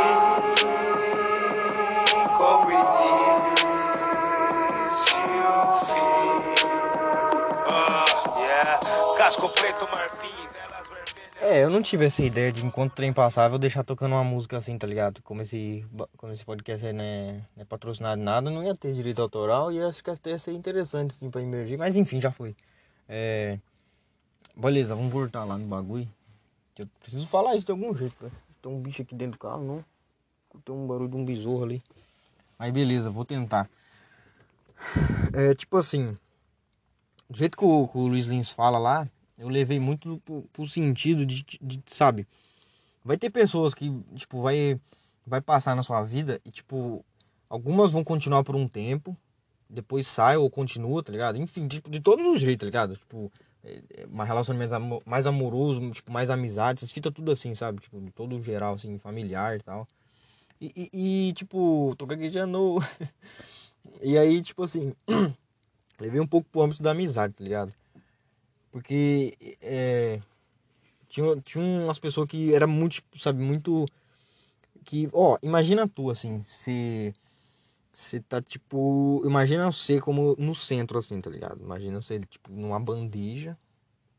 Como 2.37 3.20
Preto, 9.37 9.89
marfim. 9.93 10.41
É, 11.41 11.63
eu 11.63 11.71
não 11.71 11.81
tive 11.81 12.05
essa 12.05 12.21
ideia 12.23 12.51
de 12.51 12.67
enquanto 12.67 12.93
o 12.93 12.95
trem 12.97 13.13
passava 13.13 13.55
eu 13.55 13.59
deixar 13.59 13.85
tocando 13.85 14.13
uma 14.13 14.25
música 14.25 14.59
assim, 14.59 14.77
tá 14.77 14.87
ligado? 14.87 15.23
Como 15.23 15.41
esse, 15.41 15.87
como 16.17 16.33
esse 16.33 16.45
podcast 16.45 16.85
aí 16.85 16.93
não 16.93 17.05
é, 17.05 17.33
não 17.55 17.63
é 17.63 17.65
patrocinado 17.65 18.21
nada, 18.21 18.51
não 18.51 18.63
ia 18.63 18.75
ter 18.75 18.93
direito 18.93 19.23
autoral 19.23 19.73
e 19.73 19.81
acho 19.81 20.03
que 20.03 20.11
até 20.11 20.31
ia 20.31 20.39
ser 20.39 20.53
interessante 20.53 21.15
assim 21.15 21.31
pra 21.31 21.41
emergir. 21.41 21.79
Mas 21.79 21.97
enfim, 21.97 22.21
já 22.21 22.31
foi. 22.31 22.57
É... 23.09 23.59
Beleza, 24.57 24.95
vamos 24.95 25.13
voltar 25.13 25.45
lá 25.45 25.57
no 25.57 25.67
bagulho. 25.67 26.09
Eu 26.77 26.89
preciso 27.01 27.27
falar 27.27 27.55
isso 27.55 27.67
de 27.67 27.73
algum 27.73 27.97
jeito, 27.97 28.17
velho. 28.21 28.33
Tem 28.61 28.71
um 28.71 28.81
bicho 28.81 29.03
aqui 29.03 29.15
dentro 29.15 29.33
do 29.33 29.39
carro, 29.39 29.63
não? 29.63 29.85
Tem 30.65 30.75
um 30.75 30.87
barulho 30.87 31.09
de 31.09 31.17
um 31.17 31.25
besouro 31.25 31.65
ali. 31.65 31.83
Mas 32.59 32.73
beleza, 32.73 33.11
vou 33.11 33.25
tentar. 33.25 33.71
É 35.33 35.55
tipo 35.55 35.77
assim. 35.77 36.19
Do 37.29 37.39
jeito 37.39 37.57
que 37.57 37.65
o, 37.65 37.87
que 37.87 37.97
o 37.97 38.09
Luiz 38.09 38.27
Lins 38.27 38.51
fala 38.51 38.77
lá, 38.77 39.09
eu 39.41 39.49
levei 39.49 39.81
muito 39.81 40.21
pro, 40.25 40.43
pro 40.53 40.69
sentido 40.69 41.25
de, 41.25 41.45
de, 41.61 41.83
sabe? 41.87 42.27
Vai 43.03 43.17
ter 43.17 43.31
pessoas 43.31 43.73
que, 43.73 43.91
tipo, 44.15 44.43
vai, 44.43 44.79
vai 45.27 45.41
passar 45.41 45.75
na 45.75 45.83
sua 45.83 46.03
vida 46.03 46.39
e, 46.45 46.51
tipo, 46.51 47.03
algumas 47.49 47.91
vão 47.91 48.05
continuar 48.05 48.45
por 48.45 48.55
um 48.55 48.69
tempo, 48.69 49.17
depois 49.69 50.07
sai 50.07 50.37
ou 50.37 50.51
continua, 50.51 51.03
tá 51.03 51.11
ligado? 51.11 51.39
Enfim, 51.39 51.67
tipo, 51.67 51.91
de 51.91 52.01
todos 52.01 52.27
os 52.27 52.41
jeitos, 52.41 52.61
tá 52.61 52.67
ligado? 52.67 52.97
Tipo, 52.97 53.33
é, 53.65 53.83
é, 53.97 54.07
uma 54.07 54.25
relacionamento 54.25 54.75
mais 55.07 55.27
amoroso, 55.27 55.91
tipo, 55.93 56.13
mais 56.13 56.29
amizade, 56.29 56.81
essas 56.81 56.93
fitas 56.93 57.13
tudo 57.13 57.33
assim, 57.33 57.55
sabe? 57.55 57.81
Tipo, 57.81 57.99
de 57.99 58.11
todo 58.11 58.43
geral, 58.43 58.75
assim, 58.75 58.99
familiar 58.99 59.57
e 59.57 59.63
tal. 59.63 59.89
E, 60.61 60.91
e, 60.93 61.29
e 61.29 61.33
tipo, 61.33 61.95
tô 61.97 62.05
gaguejando. 62.05 62.79
e 64.03 64.19
aí, 64.19 64.43
tipo 64.43 64.63
assim, 64.63 64.93
levei 65.99 66.21
um 66.21 66.27
pouco 66.27 66.47
pro 66.51 66.61
âmbito 66.61 66.83
da 66.83 66.91
amizade, 66.91 67.33
tá 67.33 67.43
ligado? 67.43 67.73
Porque 68.71 69.37
é, 69.61 70.21
tinha, 71.09 71.37
tinha 71.41 71.65
umas 71.65 71.99
pessoas 71.99 72.29
que 72.29 72.55
era 72.55 72.67
muito, 72.67 73.03
sabe, 73.17 73.43
muito. 73.43 73.87
Que, 74.85 75.09
ó, 75.13 75.37
imagina 75.43 75.89
tu 75.89 76.11
assim, 76.11 76.43
se. 76.43 77.13
Você 77.93 78.21
tá 78.21 78.41
tipo. 78.41 79.23
Imagina 79.25 79.71
você 79.71 80.01
como 80.01 80.37
no 80.39 80.55
centro, 80.55 80.99
assim, 80.99 81.21
tá 81.21 81.29
ligado? 81.29 81.61
Imagina 81.61 82.01
você, 82.01 82.21
tipo, 82.21 82.53
numa 82.53 82.79
bandeja. 82.79 83.59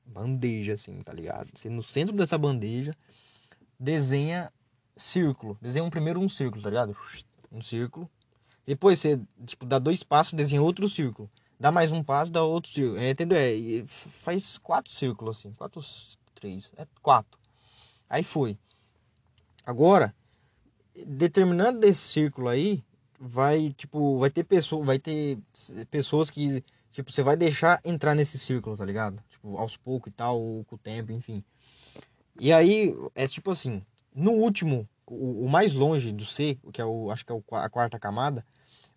Bandeja, 0.06 0.74
assim, 0.74 1.02
tá 1.02 1.14
ligado? 1.14 1.50
Você 1.54 1.70
no 1.70 1.82
centro 1.82 2.16
dessa 2.16 2.38
bandeja 2.38 2.94
desenha 3.80 4.52
círculo. 4.98 5.58
Desenha 5.62 5.86
um, 5.86 5.90
primeiro 5.90 6.20
um 6.20 6.28
círculo, 6.28 6.62
tá 6.62 6.70
ligado? 6.70 6.98
Um 7.50 7.62
círculo. 7.62 8.10
Depois 8.66 9.00
você, 9.00 9.20
tipo, 9.46 9.66
dá 9.66 9.80
dois 9.80 10.04
passos, 10.04 10.34
desenha 10.34 10.62
outro 10.62 10.90
círculo 10.90 11.30
dá 11.62 11.72
mais 11.72 11.92
um 11.92 12.04
passo, 12.04 12.32
dá 12.32 12.44
outro 12.44 12.72
círculo. 12.72 12.98
É, 12.98 13.12
entendeu? 13.12 13.38
É, 13.38 13.86
faz 13.86 14.58
quatro 14.58 14.92
círculos 14.92 15.38
assim. 15.38 15.54
Quatro, 15.54 15.80
três. 16.34 16.72
É 16.76 16.88
quatro. 17.02 17.40
Aí 18.10 18.24
foi. 18.24 18.58
Agora, 19.64 20.14
determinando 21.06 21.80
desse 21.80 22.02
círculo 22.02 22.48
aí, 22.48 22.84
vai, 23.20 23.70
tipo, 23.78 24.18
vai 24.18 24.32
ter 24.32 24.44
pessoa, 24.44 24.84
vai 24.84 24.98
ter 24.98 25.38
pessoas 25.92 26.32
que, 26.32 26.64
tipo, 26.92 27.12
você 27.12 27.22
vai 27.22 27.38
deixar 27.38 27.80
entrar 27.86 28.16
nesse 28.16 28.40
círculo, 28.40 28.76
tá 28.76 28.84
ligado? 28.84 29.24
Tipo, 29.30 29.56
aos 29.58 29.78
poucos 29.78 30.12
e 30.12 30.16
tal, 30.16 30.40
ou 30.42 30.66
com 30.66 30.76
o 30.76 30.80
tempo, 30.80 31.12
enfim. 31.12 31.44
E 32.40 32.52
aí, 32.52 32.96
é 33.14 33.28
tipo 33.28 33.52
assim, 33.52 33.84
no 34.16 34.32
último, 34.32 34.90
o, 35.06 35.46
o 35.46 35.50
mais 35.50 35.76
longe 35.76 36.12
do 36.12 36.26
C, 36.26 36.58
que 36.74 36.82
é 36.82 36.86
o, 36.86 37.12
acho 37.12 37.24
que 37.24 37.32
é 37.32 37.36
a 37.52 37.70
quarta 37.70 38.00
camada, 38.00 38.44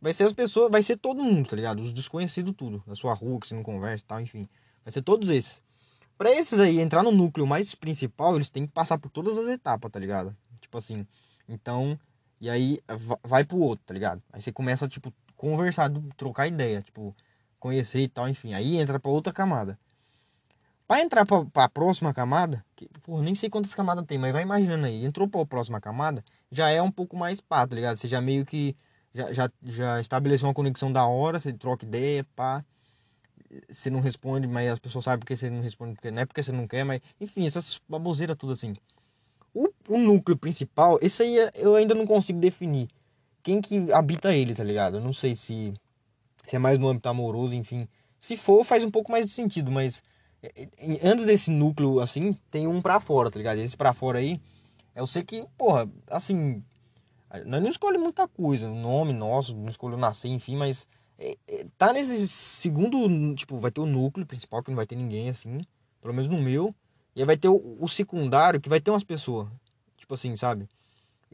vai 0.04 0.12
ser 0.12 0.24
as 0.24 0.34
pessoas, 0.34 0.70
vai 0.70 0.82
ser 0.82 0.98
todo 0.98 1.22
mundo, 1.22 1.48
tá 1.48 1.56
ligado? 1.56 1.80
Os 1.80 1.90
desconhecidos 1.90 2.54
tudo, 2.54 2.84
da 2.86 2.94
sua 2.94 3.14
rua, 3.14 3.40
que 3.40 3.48
você 3.48 3.54
não 3.54 3.62
conversa 3.62 4.04
e 4.04 4.06
tal, 4.06 4.20
enfim. 4.20 4.46
Vai 4.84 4.92
ser 4.92 5.00
todos 5.00 5.30
esses. 5.30 5.62
Para 6.18 6.30
esses 6.30 6.60
aí 6.60 6.78
entrar 6.78 7.02
no 7.02 7.10
núcleo 7.10 7.46
mais 7.46 7.74
principal, 7.74 8.36
eles 8.36 8.50
têm 8.50 8.66
que 8.66 8.72
passar 8.74 8.98
por 8.98 9.08
todas 9.08 9.38
as 9.38 9.48
etapas, 9.48 9.90
tá 9.90 9.98
ligado? 9.98 10.36
Tipo 10.60 10.76
assim, 10.76 11.06
então, 11.48 11.98
e 12.38 12.50
aí 12.50 12.80
vai 13.22 13.44
pro 13.44 13.56
outro, 13.56 13.82
tá 13.86 13.94
ligado? 13.94 14.22
Aí 14.30 14.42
você 14.42 14.52
começa, 14.52 14.86
tipo, 14.86 15.10
conversar, 15.36 15.90
trocar 16.18 16.48
ideia, 16.48 16.82
tipo, 16.82 17.16
conhecer 17.58 18.00
e 18.00 18.08
tal, 18.08 18.28
enfim. 18.28 18.52
Aí 18.52 18.76
entra 18.76 19.00
pra 19.00 19.10
outra 19.10 19.32
camada. 19.32 19.78
Pra 20.86 21.00
entrar 21.00 21.24
pra, 21.24 21.46
pra 21.46 21.66
próxima 21.66 22.12
camada, 22.12 22.62
que, 22.76 22.90
porra, 23.02 23.22
nem 23.22 23.34
sei 23.34 23.48
quantas 23.48 23.74
camadas 23.74 24.04
tem, 24.04 24.18
mas 24.18 24.34
vai 24.34 24.42
imaginando 24.42 24.84
aí. 24.84 25.02
Entrou 25.02 25.26
pra 25.26 25.46
próxima 25.46 25.80
camada, 25.80 26.22
já 26.50 26.68
é 26.68 26.82
um 26.82 26.90
pouco 26.90 27.16
mais 27.16 27.40
pá, 27.40 27.66
tá 27.66 27.74
ligado? 27.74 27.96
Você 27.96 28.06
já 28.06 28.20
meio 28.20 28.44
que. 28.44 28.76
Já, 29.14 29.32
já, 29.32 29.50
já 29.62 30.00
estabeleceu 30.00 30.48
uma 30.48 30.54
conexão 30.54 30.92
da 30.92 31.06
hora, 31.06 31.38
você 31.38 31.52
troca 31.52 31.84
ideia, 31.84 32.26
pá. 32.34 32.64
Você 33.70 33.88
não 33.88 34.00
responde, 34.00 34.48
mas 34.48 34.68
as 34.72 34.78
pessoas 34.80 35.04
sabem 35.04 35.20
porque 35.20 35.36
você 35.36 35.48
não 35.48 35.62
responde, 35.62 35.94
porque 35.94 36.10
não 36.10 36.22
é 36.22 36.26
porque 36.26 36.42
você 36.42 36.50
não 36.50 36.66
quer, 36.66 36.84
mas. 36.84 37.00
Enfim, 37.20 37.46
essas 37.46 37.80
baboseiras 37.88 38.36
tudo 38.36 38.52
assim. 38.52 38.74
O, 39.54 39.68
o 39.88 39.98
núcleo 39.98 40.36
principal, 40.36 40.98
esse 41.00 41.22
aí 41.22 41.36
eu 41.54 41.76
ainda 41.76 41.94
não 41.94 42.06
consigo 42.06 42.40
definir. 42.40 42.88
Quem 43.40 43.60
que 43.60 43.92
habita 43.92 44.34
ele, 44.34 44.54
tá 44.54 44.64
ligado? 44.64 44.96
Eu 44.96 45.00
não 45.00 45.12
sei 45.12 45.36
se, 45.36 45.72
se 46.44 46.56
é 46.56 46.58
mais 46.58 46.78
no 46.78 46.88
âmbito 46.88 47.08
amoroso, 47.08 47.54
enfim. 47.54 47.86
Se 48.18 48.36
for, 48.36 48.64
faz 48.64 48.84
um 48.84 48.90
pouco 48.90 49.12
mais 49.12 49.24
de 49.26 49.30
sentido, 49.30 49.70
mas 49.70 50.02
é, 50.42 50.62
é, 50.62 51.08
antes 51.08 51.24
desse 51.24 51.50
núcleo, 51.50 52.00
assim, 52.00 52.36
tem 52.50 52.66
um 52.66 52.82
pra 52.82 52.98
fora, 52.98 53.30
tá 53.30 53.38
ligado? 53.38 53.58
Esse 53.58 53.76
pra 53.76 53.94
fora 53.94 54.18
aí, 54.18 54.40
eu 54.94 55.06
sei 55.06 55.22
que, 55.22 55.44
porra, 55.56 55.88
assim, 56.08 56.62
nós 57.46 57.62
não 57.62 57.68
escolhe 57.68 57.98
muita 57.98 58.28
coisa, 58.28 58.68
o 58.68 58.74
nome 58.74 59.12
nosso, 59.12 59.56
não 59.56 59.68
escolheu 59.68 59.98
nascer, 59.98 60.28
enfim, 60.28 60.56
mas 60.56 60.86
é, 61.18 61.36
é, 61.48 61.66
tá 61.76 61.92
nesse 61.92 62.28
segundo, 62.28 63.34
tipo, 63.34 63.58
vai 63.58 63.70
ter 63.70 63.80
o 63.80 63.86
núcleo 63.86 64.26
principal, 64.26 64.62
que 64.62 64.70
não 64.70 64.76
vai 64.76 64.86
ter 64.86 64.96
ninguém, 64.96 65.28
assim, 65.28 65.60
pelo 66.00 66.14
menos 66.14 66.30
no 66.30 66.40
meu, 66.40 66.74
e 67.14 67.20
aí 67.20 67.26
vai 67.26 67.36
ter 67.36 67.48
o, 67.48 67.76
o 67.80 67.88
secundário, 67.88 68.60
que 68.60 68.68
vai 68.68 68.80
ter 68.80 68.90
umas 68.90 69.04
pessoas. 69.04 69.48
Tipo 69.96 70.14
assim, 70.14 70.34
sabe? 70.36 70.68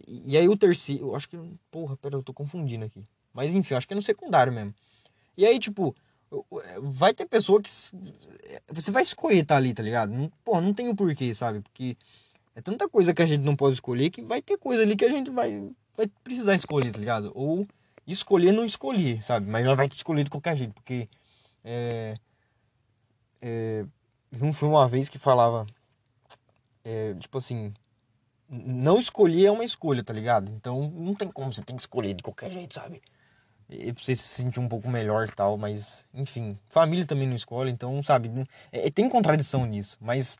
E, 0.06 0.32
e, 0.32 0.36
aí 0.36 0.48
o 0.48 0.56
terceiro. 0.56 1.14
Acho 1.14 1.28
que. 1.28 1.38
Porra, 1.70 1.96
pera, 1.96 2.16
eu 2.16 2.22
tô 2.22 2.32
confundindo 2.32 2.84
aqui. 2.84 3.04
Mas 3.32 3.54
enfim, 3.54 3.74
acho 3.74 3.86
que 3.86 3.94
é 3.94 3.96
no 3.96 4.02
secundário 4.02 4.52
mesmo. 4.52 4.74
E 5.36 5.46
aí, 5.46 5.58
tipo, 5.58 5.94
vai 6.80 7.14
ter 7.14 7.26
pessoa 7.26 7.60
que. 7.62 7.70
Você 7.70 8.90
vai 8.90 9.02
escolher 9.02 9.44
tá 9.44 9.56
ali, 9.56 9.72
tá 9.72 9.82
ligado? 9.82 10.12
Porra, 10.44 10.60
não 10.60 10.74
tem 10.74 10.88
o 10.88 10.94
porquê, 10.94 11.34
sabe? 11.34 11.60
Porque 11.60 11.96
é 12.54 12.60
tanta 12.60 12.88
coisa 12.88 13.14
que 13.14 13.22
a 13.22 13.26
gente 13.26 13.42
não 13.42 13.56
pode 13.56 13.74
escolher 13.74 14.10
que 14.10 14.22
vai 14.22 14.42
ter 14.42 14.58
coisa 14.58 14.82
ali 14.82 14.96
que 14.96 15.04
a 15.04 15.10
gente 15.10 15.30
vai, 15.30 15.70
vai 15.96 16.06
precisar 16.22 16.54
escolher, 16.54 16.90
tá 16.92 16.98
ligado? 16.98 17.30
Ou 17.34 17.66
escolher 18.06 18.52
não 18.52 18.64
escolher, 18.64 19.22
sabe? 19.22 19.48
Mas 19.48 19.64
ela 19.64 19.76
vai 19.76 19.88
te 19.88 19.96
escolher 19.96 20.24
de 20.24 20.30
qualquer 20.30 20.56
jeito, 20.56 20.74
porque. 20.74 21.08
É, 21.64 22.14
é, 23.40 23.84
não 24.32 24.52
foi 24.52 24.68
uma 24.68 24.88
vez 24.88 25.08
que 25.08 25.18
falava. 25.18 25.66
É, 26.84 27.14
tipo 27.14 27.38
assim. 27.38 27.72
Não 28.48 28.98
escolher 28.98 29.46
é 29.46 29.50
uma 29.50 29.64
escolha, 29.64 30.02
tá 30.02 30.12
ligado? 30.12 30.50
Então 30.50 30.90
não 30.90 31.14
tem 31.14 31.30
como 31.30 31.52
você 31.52 31.62
tem 31.62 31.76
que 31.76 31.82
escolher 31.82 32.14
de 32.14 32.22
qualquer 32.22 32.50
jeito, 32.50 32.74
sabe? 32.74 33.00
E 33.68 33.92
pra 33.92 34.02
você 34.02 34.16
se 34.16 34.24
sentir 34.24 34.58
um 34.58 34.66
pouco 34.68 34.90
melhor 34.90 35.28
e 35.28 35.32
tal, 35.32 35.56
mas 35.56 36.04
enfim. 36.12 36.58
Família 36.68 37.06
também 37.06 37.28
não 37.28 37.36
escolhe, 37.36 37.70
então, 37.70 38.02
sabe? 38.02 38.28
É, 38.72 38.90
tem 38.90 39.08
contradição 39.08 39.64
nisso, 39.66 39.96
mas. 40.00 40.36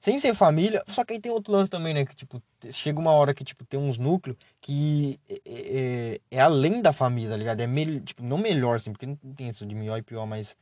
Sem 0.00 0.18
ser 0.18 0.32
família, 0.32 0.82
só 0.88 1.04
que 1.04 1.14
aí 1.14 1.20
tem 1.20 1.32
outro 1.32 1.52
lance 1.52 1.70
também, 1.70 1.92
né? 1.92 2.06
Que, 2.06 2.14
tipo, 2.14 2.40
chega 2.70 3.00
uma 3.00 3.10
hora 3.10 3.34
que, 3.34 3.42
tipo, 3.42 3.64
tem 3.64 3.80
uns 3.80 3.98
núcleos 3.98 4.36
que 4.60 5.18
é, 5.28 5.40
é, 5.44 6.20
é 6.30 6.40
além 6.40 6.80
da 6.80 6.92
família, 6.92 7.30
tá 7.30 7.36
ligado? 7.36 7.60
É, 7.60 7.66
me, 7.66 8.00
tipo, 8.00 8.22
não 8.22 8.38
melhor, 8.38 8.76
assim, 8.76 8.92
porque 8.92 9.06
não 9.06 9.16
tem 9.34 9.48
isso 9.48 9.66
de 9.66 9.74
melhor 9.74 9.98
e 9.98 10.02
pior, 10.02 10.24
mas 10.24 10.56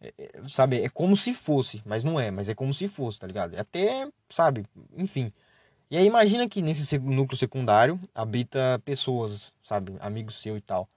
é, 0.00 0.12
é, 0.18 0.48
sabe, 0.48 0.82
é 0.82 0.88
como 0.88 1.16
se 1.16 1.34
fosse, 1.34 1.82
mas 1.84 2.04
não 2.04 2.18
é, 2.18 2.30
mas 2.30 2.48
é 2.48 2.54
como 2.54 2.72
se 2.72 2.88
fosse, 2.88 3.18
tá 3.18 3.26
ligado? 3.26 3.54
É 3.54 3.60
até, 3.60 4.08
sabe, 4.28 4.64
enfim. 4.96 5.32
E 5.90 5.96
aí 5.96 6.06
imagina 6.06 6.48
que 6.48 6.62
nesse 6.62 6.98
núcleo 6.98 7.38
secundário 7.38 8.00
habita 8.14 8.80
pessoas, 8.84 9.52
sabe, 9.62 9.94
amigos 10.00 10.36
seu 10.40 10.56
e 10.56 10.60
tal. 10.60 10.88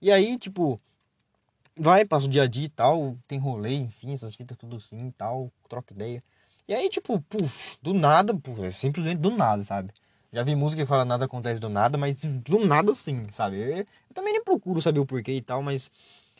E 0.00 0.12
aí, 0.12 0.38
tipo, 0.38 0.80
vai, 1.76 2.04
passa 2.04 2.26
o 2.26 2.28
dia 2.28 2.42
a 2.44 2.46
dia 2.46 2.66
e 2.66 2.68
tal, 2.68 3.16
tem 3.26 3.38
rolê, 3.38 3.74
enfim, 3.74 4.12
essas 4.12 4.34
fitas 4.34 4.56
tudo 4.56 4.76
assim 4.76 5.08
e 5.08 5.12
tal, 5.12 5.50
troca 5.68 5.92
ideia. 5.92 6.22
E 6.68 6.74
aí, 6.74 6.88
tipo, 6.88 7.20
puf, 7.22 7.78
do 7.80 7.94
nada, 7.94 8.34
puf, 8.34 8.62
é 8.62 8.70
simplesmente 8.70 9.18
do 9.18 9.30
nada, 9.30 9.62
sabe? 9.64 9.92
Já 10.32 10.42
vi 10.42 10.54
música 10.56 10.82
que 10.82 10.88
fala 10.88 11.04
nada 11.04 11.24
acontece 11.24 11.60
do 11.60 11.68
nada, 11.68 11.96
mas 11.96 12.24
do 12.24 12.58
nada 12.66 12.92
sim, 12.94 13.26
sabe? 13.30 13.56
Eu, 13.58 13.78
eu 13.78 13.86
também 14.14 14.32
nem 14.32 14.42
procuro 14.42 14.82
saber 14.82 14.98
o 14.98 15.06
porquê 15.06 15.32
e 15.32 15.40
tal, 15.42 15.62
mas 15.62 15.90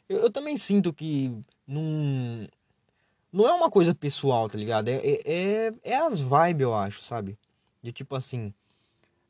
eu, 0.08 0.18
eu 0.18 0.30
também 0.30 0.56
sinto 0.56 0.92
que 0.92 1.32
não. 1.66 2.48
Não 3.32 3.46
é 3.48 3.52
uma 3.52 3.70
coisa 3.70 3.94
pessoal, 3.94 4.48
tá 4.48 4.58
ligado? 4.58 4.88
É, 4.88 4.96
é, 4.96 5.20
é, 5.26 5.74
é 5.84 5.96
as 5.96 6.20
vibes, 6.20 6.62
eu 6.62 6.74
acho, 6.74 7.02
sabe? 7.02 7.38
De 7.82 7.92
tipo 7.92 8.14
assim. 8.16 8.52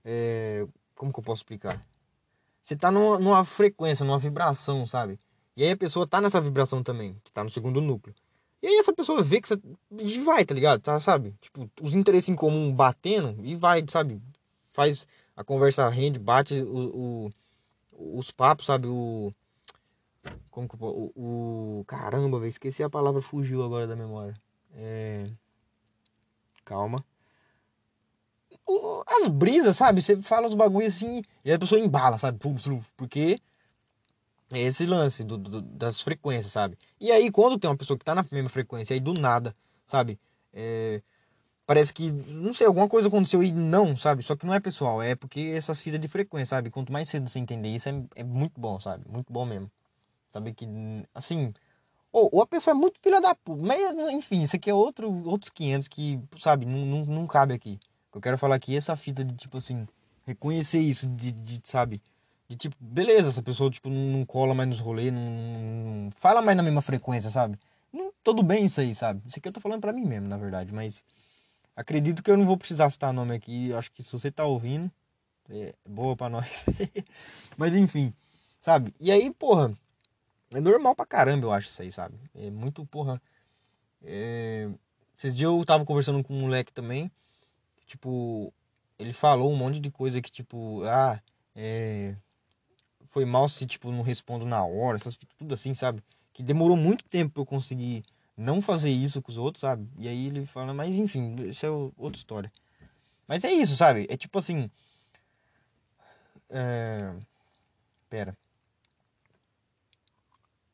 É, 0.05 0.67
como 0.95 1.13
que 1.13 1.19
eu 1.19 1.25
posso 1.25 1.41
explicar? 1.41 1.85
Você 2.65 2.75
tá 2.77 2.91
numa, 2.91 3.19
numa 3.19 3.45
frequência, 3.45 4.05
numa 4.05 4.19
vibração, 4.19 4.87
sabe? 4.87 5.19
E 5.57 5.63
aí 5.63 5.71
a 5.71 5.77
pessoa 5.77 6.07
tá 6.07 6.21
nessa 6.21 6.41
vibração 6.41 6.83
também, 6.83 7.17
que 7.25 7.33
tá 7.33 7.45
no 7.45 7.51
segundo 7.51 7.81
núcleo. 7.81 8.15
E 8.63 8.67
aí 8.67 8.79
essa 8.79 8.93
pessoa 8.93 9.23
vê 9.23 9.41
que 9.41 9.49
você. 9.49 9.61
E 9.99 10.21
vai, 10.21 10.45
tá 10.45 10.55
ligado? 10.55 10.81
Tá, 10.81 10.99
sabe? 10.99 11.35
Tipo, 11.41 11.71
os 11.81 11.95
interesses 11.95 12.29
em 12.29 12.35
comum 12.35 12.73
batendo 12.73 13.45
e 13.45 13.55
vai, 13.55 13.85
sabe? 13.89 14.21
Faz 14.73 15.07
a 15.37 15.45
conversa 15.45 15.89
rende, 15.89 16.19
bate 16.19 16.55
o, 16.63 17.27
o 17.27 17.31
os 17.99 18.31
papos, 18.31 18.67
sabe? 18.67 18.87
O, 18.87 19.33
como 20.51 20.69
que 20.69 20.75
eu, 20.75 21.13
o, 21.15 21.81
o 21.81 21.85
Caramba, 21.87 22.47
esqueci 22.47 22.83
a 22.83 22.91
palavra, 22.91 23.23
fugiu 23.23 23.65
agora 23.65 23.87
da 23.87 23.97
memória. 23.97 24.35
É. 24.75 25.27
Calma. 26.65 27.05
As 29.07 29.29
brisas, 29.29 29.77
sabe? 29.77 30.03
Você 30.03 30.21
fala 30.23 30.49
os 30.49 30.55
bagulhos 30.55 30.97
assim 30.97 31.23
e 31.45 31.53
a 31.53 31.59
pessoa 31.59 31.81
embala, 31.81 32.19
sabe? 32.19 32.39
Porque 32.97 33.39
é 34.53 34.61
esse 34.61 34.87
lance 34.87 35.25
do, 35.25 35.37
do, 35.37 35.63
das 35.63 36.01
frequências, 36.01 36.53
sabe? 36.53 36.79
E 37.01 37.11
aí, 37.11 37.31
quando 37.31 37.59
tem 37.59 37.69
uma 37.69 37.77
pessoa 37.77 37.99
que 37.99 38.05
tá 38.05 38.15
na 38.15 38.25
mesma 38.31 38.49
frequência, 38.49 38.95
aí 38.95 39.01
do 39.01 39.15
nada, 39.15 39.55
sabe? 39.87 40.19
É, 40.53 41.03
parece 41.67 41.93
que, 41.93 42.11
não 42.11 42.53
sei, 42.53 42.67
alguma 42.67 42.89
coisa 42.89 43.09
aconteceu 43.09 43.43
e 43.43 43.53
não, 43.53 43.97
sabe? 43.97 44.23
Só 44.23 44.37
que 44.37 44.47
não 44.47 44.55
é 44.55 44.61
pessoal, 44.61 45.03
é 45.03 45.15
porque 45.15 45.53
essas 45.57 45.81
fitas 45.81 46.01
de 46.01 46.09
frequência, 46.09 46.57
sabe? 46.57 46.71
Quanto 46.71 46.93
mais 46.93 47.09
cedo 47.09 47.29
você 47.29 47.39
entender 47.39 47.69
isso, 47.69 47.89
é, 47.89 48.03
é 48.17 48.25
muito 48.25 48.61
bom, 48.61 48.79
sabe? 48.79 49.05
Muito 49.09 49.33
bom 49.33 49.45
mesmo. 49.45 49.71
Sabe 50.33 50.53
que, 50.53 50.67
assim, 51.15 51.53
ou, 52.13 52.31
ou 52.33 52.43
a 52.43 52.47
pessoa 52.47 52.73
é 52.73 52.79
muito 52.79 53.01
filha 53.01 53.21
da 53.21 53.35
puta. 53.35 53.63
Mas, 53.63 53.81
enfim, 54.13 54.43
isso 54.43 54.57
aqui 54.57 54.71
é 54.71 54.75
outro, 54.75 55.11
outros 55.29 55.51
500 55.51 55.89
que, 55.89 56.21
sabe, 56.39 56.65
não, 56.65 56.87
não, 56.87 57.05
não 57.05 57.27
cabe 57.27 57.53
aqui. 57.53 57.79
Eu 58.15 58.21
quero 58.21 58.39
falar 58.39 58.57
aqui 58.57 58.75
essa 58.75 58.97
fita 58.97 59.23
de, 59.23 59.35
tipo 59.35 59.59
assim, 59.59 59.87
reconhecer 60.27 60.79
isso, 60.79 61.07
de, 61.07 61.31
de 61.33 61.61
sabe, 61.63 62.01
de 62.49 62.57
tipo, 62.57 62.77
beleza, 62.81 63.31
essa 63.31 63.43
pessoa, 63.43 63.71
tipo, 63.71 63.89
não 63.91 64.25
cola 64.25 64.55
mais 64.55 64.69
nos 64.69 64.81
rolês, 64.81 65.13
não, 65.13 65.21
não 66.05 66.11
fala 66.11 66.41
mais 66.41 66.57
na 66.57 66.63
mesma 66.63 66.81
frequência, 66.81 67.31
sabe? 67.31 67.59
Não, 67.93 68.13
tudo 68.23 68.43
bem 68.43 68.65
isso 68.65 68.81
aí, 68.81 68.95
sabe? 68.95 69.23
Isso 69.27 69.39
aqui 69.39 69.49
eu 69.49 69.53
tô 69.53 69.61
falando 69.61 69.81
pra 69.81 69.93
mim 69.93 70.05
mesmo, 70.05 70.29
na 70.29 70.37
verdade, 70.37 70.73
mas 70.73 71.05
acredito 71.75 72.23
que 72.23 72.31
eu 72.31 72.37
não 72.37 72.47
vou 72.47 72.57
precisar 72.57 72.91
citar 72.91 73.13
nome 73.13 73.35
aqui. 73.35 73.73
Acho 73.73 73.91
que 73.91 74.03
se 74.03 74.13
você 74.13 74.31
tá 74.31 74.45
ouvindo, 74.45 74.91
é 75.51 75.75
boa 75.89 76.17
pra 76.17 76.29
nós. 76.29 76.67
mas 77.57 77.75
enfim, 77.75 78.13
sabe? 78.61 78.95
E 79.01 79.11
aí, 79.11 79.33
porra, 79.33 79.77
é 80.55 80.61
normal 80.61 80.95
pra 80.95 81.07
caramba, 81.07 81.47
eu 81.47 81.53
acho 81.53 81.69
isso 81.69 81.83
aí, 81.83 81.91
sabe? 81.91 82.15
É 82.35 82.51
muito, 82.51 82.85
porra. 82.87 83.21
É... 84.03 84.69
Esses 85.19 85.35
dias 85.35 85.51
eu 85.51 85.65
tava 85.65 85.85
conversando 85.85 86.23
com 86.23 86.35
um 86.35 86.41
moleque 86.41 86.73
também. 86.73 87.11
Tipo, 87.87 88.53
ele 88.99 89.13
falou 89.13 89.53
um 89.53 89.57
monte 89.57 89.81
de 89.81 89.91
coisa 89.91 90.21
que, 90.21 90.31
tipo, 90.31 90.83
ah, 90.85 91.21
é. 91.55 92.15
Foi 93.17 93.25
mal 93.25 93.49
se, 93.49 93.65
tipo, 93.65 93.91
não 93.91 94.03
respondo 94.03 94.45
na 94.45 94.63
hora, 94.63 94.99
essas 94.99 95.17
tudo 95.39 95.55
assim, 95.55 95.73
sabe? 95.73 96.05
Que 96.35 96.43
demorou 96.43 96.77
muito 96.77 97.03
tempo 97.07 97.33
pra 97.33 97.41
eu 97.41 97.47
conseguir 97.47 98.05
não 98.37 98.61
fazer 98.61 98.91
isso 98.91 99.23
com 99.23 99.33
os 99.33 99.39
outros, 99.39 99.63
sabe? 99.63 99.89
E 99.97 100.07
aí 100.07 100.27
ele 100.27 100.45
fala, 100.45 100.75
mas 100.75 100.97
enfim, 100.97 101.35
isso 101.49 101.65
é 101.65 101.71
outra 101.71 102.19
história. 102.19 102.53
Mas 103.27 103.43
é 103.43 103.51
isso, 103.51 103.75
sabe? 103.75 104.07
É 104.11 104.19
tipo 104.19 104.39
assim. 104.39 104.71
É... 106.51 107.11
Pera. 108.11 108.37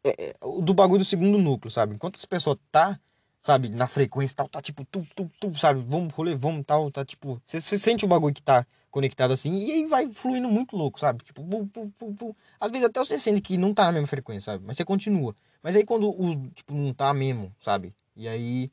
É, 0.03 0.11
é, 0.11 0.35
do 0.63 0.75
bagulho 0.75 0.99
do 0.99 1.05
segundo 1.05 1.39
núcleo, 1.39 1.71
sabe? 1.71 1.95
Enquanto 1.95 2.17
essa 2.17 2.27
pessoa 2.27 2.59
tá 2.73 2.99
sabe, 3.43 3.69
na 3.69 3.89
frequência 3.89 4.37
tal, 4.37 4.49
tá 4.49 4.63
tipo, 4.63 4.85
tu, 4.85 5.07
tu, 5.17 5.31
tu, 5.41 5.55
sabe, 5.59 5.83
vamos 5.87 6.13
rolê, 6.15 6.35
vamos 6.35 6.65
tal, 6.65 6.91
tá 6.93 7.05
tipo, 7.05 7.43
você 7.47 7.77
sente 7.77 8.05
o 8.05 8.09
bagulho 8.09 8.33
que 8.33 8.43
tá 8.43 8.65
conectado 8.91 9.33
assim, 9.33 9.53
e 9.67 9.73
aí 9.73 9.87
vai 9.87 10.09
fluindo 10.09 10.49
muito 10.49 10.77
louco, 10.77 11.01
sabe? 11.01 11.25
Tipo, 11.25 11.43
bu, 11.43 11.65
bu, 11.65 11.93
bu, 11.99 12.11
bu. 12.13 12.37
às 12.61 12.71
vezes 12.71 12.87
até 12.87 13.01
você 13.01 13.19
sente 13.19 13.41
que 13.41 13.59
não 13.59 13.75
tá 13.75 13.87
na 13.87 13.93
mesma 13.93 14.07
frequência, 14.07 14.53
sabe? 14.53 14.65
Mas 14.65 14.77
você 14.77 14.85
continua. 14.85 15.35
Mas 15.63 15.75
aí 15.75 15.85
quando 15.85 16.09
o, 16.09 16.51
tipo, 16.51 16.73
não 16.73 16.95
tá 16.95 17.13
mesmo, 17.13 17.53
sabe? 17.61 17.93
E 18.15 18.29
aí, 18.29 18.71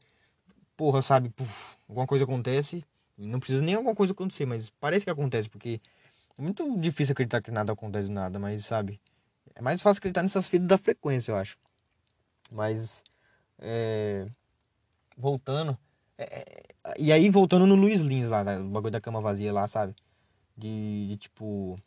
porra, 0.78 1.02
sabe, 1.02 1.30
puf, 1.30 1.78
alguma 1.88 2.06
coisa 2.06 2.26
acontece, 2.26 2.86
não 3.18 3.40
precisa 3.40 3.62
nem 3.64 3.76
alguma 3.76 3.96
coisa 3.96 4.14
acontecer, 4.14 4.46
mas 4.46 4.70
parece 4.70 5.04
que 5.04 5.12
acontece, 5.12 5.50
porque 5.50 5.82
é 6.38 6.42
muito 6.42 6.78
difícil 6.78 7.14
acreditar 7.14 7.42
que 7.42 7.50
nada 7.50 7.74
acontece 7.74 8.10
nada, 8.10 8.38
mas 8.38 8.66
sabe? 8.66 9.02
É 9.56 9.62
mais 9.62 9.82
fácil 9.82 10.00
acreditar 10.00 10.22
nessas 10.22 10.48
fitas 10.48 10.68
da 10.68 10.78
frequência, 10.78 11.32
eu 11.32 11.38
acho. 11.38 11.58
Mas, 12.52 13.04
é 13.58 14.28
voltando. 15.20 15.78
É, 16.18 16.24
é, 16.24 16.94
e 16.98 17.12
aí 17.12 17.30
voltando 17.30 17.68
no 17.68 17.76
Luiz 17.76 18.00
Lins 18.00 18.30
lá, 18.30 18.44
no 18.44 18.70
bagulho 18.70 18.92
da 18.92 19.02
cama 19.02 19.22
vazia 19.22 19.54
lá, 19.54 19.68
sabe? 19.68 19.94
De, 20.58 21.08
de, 21.10 21.18
tipo. 21.18 21.78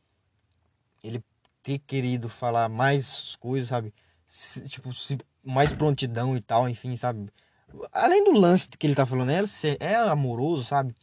Ele 1.03 1.25
ter 1.63 1.79
querido 1.79 2.29
falar 2.29 2.69
mais 2.69 3.37
coisas, 3.37 3.69
sabe? 3.69 3.93
Se, 4.27 4.61
tipo, 4.69 4.93
se, 4.95 5.19
mais 5.43 5.75
prontidão 5.75 6.37
e 6.37 6.41
tal, 6.41 6.69
enfim, 6.69 6.95
sabe? 6.97 7.29
Além 7.93 8.25
do 8.25 8.33
lance 8.33 8.69
que 8.69 8.87
ele 8.87 8.95
tá 8.95 9.07
falando, 9.07 9.31
é, 9.31 9.43
é 9.81 9.97
amoroso, 9.97 10.65
sabe? 10.65 10.95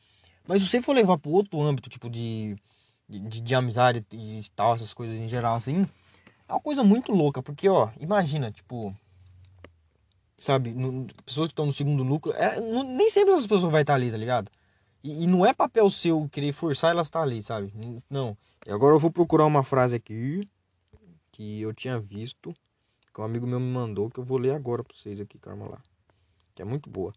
Mas 0.48 0.62
se 0.62 0.70
você 0.70 0.82
for 0.82 0.94
levar 0.94 1.18
pro 1.18 1.32
outro 1.32 1.62
âmbito, 1.62 1.90
tipo 1.90 2.10
de, 2.10 2.56
de, 3.08 3.42
de 3.42 3.56
amizade 3.56 4.06
e 4.12 4.42
tal, 4.56 4.76
essas 4.76 4.94
coisas 4.94 5.18
em 5.18 5.28
geral, 5.28 5.56
assim, 5.56 5.88
é 6.48 6.54
uma 6.54 6.60
coisa 6.60 6.84
muito 6.84 7.12
louca, 7.12 7.42
porque, 7.44 7.68
ó, 7.70 7.90
imagina, 8.00 8.52
tipo, 8.52 8.96
sabe? 10.40 10.72
No, 10.72 11.06
pessoas 11.26 11.48
que 11.48 11.52
estão 11.52 11.66
no 11.66 11.74
segundo 11.74 12.04
núcleo, 12.04 12.36
é, 12.36 12.60
não, 12.60 12.84
nem 12.84 13.10
sempre 13.10 13.34
essas 13.34 13.46
pessoas 13.46 13.72
vão 13.72 13.80
estar 13.80 13.94
ali, 13.94 14.10
tá 14.10 14.18
ligado? 14.18 14.50
E, 15.04 15.24
e, 15.24 15.28
não 15.28 15.46
é 15.46 15.54
papel 15.54 15.90
seu 15.90 16.28
querer 16.30 16.54
forçar 16.54 16.92
elas 16.92 17.08
estar 17.08 17.22
ali, 17.22 17.42
sabe? 17.42 17.72
Não. 18.10 18.38
E 18.66 18.72
agora 18.72 18.96
eu 18.96 19.00
vou 19.00 19.12
procurar 19.12 19.46
uma 19.46 19.64
frase 19.64 19.96
aqui 19.96 20.48
que 21.32 21.62
eu 21.62 21.74
tinha 21.74 22.00
visto, 22.00 22.54
que 23.14 23.22
um 23.22 23.24
amigo 23.24 23.46
meu 23.46 23.60
me 23.60 23.72
mandou, 23.72 24.10
que 24.10 24.20
eu 24.20 24.24
vou 24.24 24.38
ler 24.38 24.56
agora 24.56 24.84
pra 24.84 24.96
vocês 24.96 25.20
aqui, 25.20 25.38
calma 25.38 25.68
lá. 25.70 25.82
Que 26.54 26.62
é 26.62 26.66
muito 26.66 26.90
boa. 26.90 27.14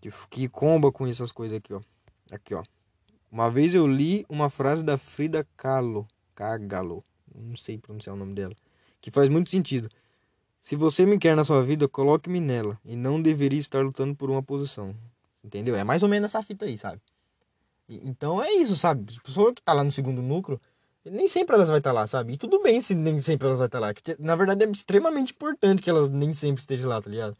Que, 0.00 0.10
que 0.30 0.48
comba 0.48 0.90
com 0.90 1.06
essas 1.06 1.30
coisas 1.30 1.58
aqui, 1.58 1.72
ó. 1.72 1.80
Aqui, 2.30 2.54
ó. 2.54 2.64
Uma 3.30 3.50
vez 3.50 3.74
eu 3.74 3.86
li 3.86 4.24
uma 4.28 4.48
frase 4.48 4.82
da 4.82 4.96
Frida 4.96 5.46
Kahlo, 5.56 6.08
Kahlo, 6.34 7.04
não 7.34 7.56
sei 7.56 7.78
pronunciar 7.78 8.16
o 8.16 8.18
nome 8.18 8.34
dela, 8.34 8.54
que 9.00 9.10
faz 9.10 9.28
muito 9.28 9.50
sentido. 9.50 9.88
Se 10.62 10.76
você 10.76 11.06
me 11.06 11.18
quer 11.18 11.36
na 11.36 11.44
sua 11.44 11.62
vida, 11.62 11.88
coloque-me 11.88 12.40
nela 12.40 12.78
e 12.84 12.96
não 12.96 13.20
deveria 13.20 13.58
estar 13.58 13.80
lutando 13.80 14.14
por 14.14 14.30
uma 14.30 14.42
posição. 14.42 14.94
Entendeu? 15.42 15.76
É 15.76 15.84
mais 15.84 16.02
ou 16.02 16.08
menos 16.08 16.30
essa 16.30 16.42
fita 16.42 16.64
aí, 16.64 16.76
sabe? 16.76 17.00
E, 17.88 18.06
então 18.08 18.42
é 18.42 18.52
isso, 18.52 18.76
sabe? 18.76 19.14
A 19.16 19.26
pessoa 19.26 19.52
que 19.54 19.62
tá 19.62 19.72
lá 19.72 19.82
no 19.82 19.90
segundo 19.90 20.20
núcleo, 20.20 20.60
nem 21.04 21.26
sempre 21.26 21.54
elas 21.54 21.68
vai 21.68 21.78
estar 21.78 21.90
tá 21.90 21.94
lá, 21.94 22.06
sabe? 22.06 22.34
E 22.34 22.36
tudo 22.36 22.62
bem 22.62 22.80
se 22.80 22.94
nem 22.94 23.18
sempre 23.18 23.46
elas 23.46 23.58
vai 23.58 23.68
estar 23.68 23.80
tá 23.80 23.86
lá. 23.86 23.94
Que, 23.94 24.16
na 24.18 24.36
verdade 24.36 24.64
é 24.64 24.70
extremamente 24.70 25.32
importante 25.32 25.82
que 25.82 25.88
elas 25.88 26.08
nem 26.10 26.32
sempre 26.32 26.60
estejam 26.60 26.88
lá, 26.88 27.00
tá 27.00 27.08
ligado? 27.08 27.36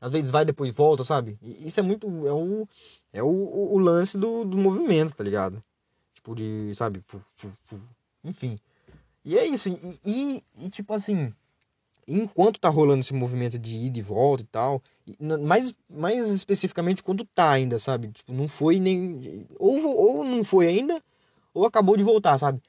Às 0.00 0.12
vezes 0.12 0.30
vai, 0.30 0.44
depois 0.44 0.70
volta, 0.72 1.02
sabe? 1.02 1.36
E 1.42 1.66
isso 1.66 1.80
é 1.80 1.82
muito. 1.82 2.06
É 2.26 2.32
o, 2.32 2.68
é 3.12 3.22
o, 3.22 3.26
o 3.26 3.78
lance 3.78 4.16
do, 4.16 4.44
do 4.44 4.56
movimento, 4.56 5.12
tá 5.14 5.24
ligado? 5.24 5.62
Tipo, 6.14 6.36
de. 6.36 6.72
Sabe? 6.76 7.04
Enfim. 8.22 8.56
E 9.24 9.36
é 9.36 9.44
isso. 9.44 9.68
E, 9.68 9.98
e, 10.06 10.44
e 10.56 10.70
tipo 10.70 10.92
assim 10.94 11.32
enquanto 12.08 12.58
tá 12.58 12.68
rolando 12.68 13.00
esse 13.00 13.12
movimento 13.12 13.58
de 13.58 13.74
ida 13.74 13.98
e 13.98 14.02
volta 14.02 14.42
e 14.42 14.46
tal, 14.46 14.82
mais, 15.44 15.74
mais 15.88 16.28
especificamente 16.30 17.02
quando 17.02 17.24
tá 17.24 17.50
ainda, 17.50 17.78
sabe? 17.78 18.08
Tipo, 18.08 18.32
não 18.32 18.48
foi 18.48 18.80
nem. 18.80 19.46
Ou, 19.58 19.78
ou 19.84 20.24
não 20.24 20.42
foi 20.42 20.66
ainda, 20.66 21.02
ou 21.52 21.66
acabou 21.66 21.96
de 21.96 22.02
voltar, 22.02 22.38
sabe? 22.38 22.62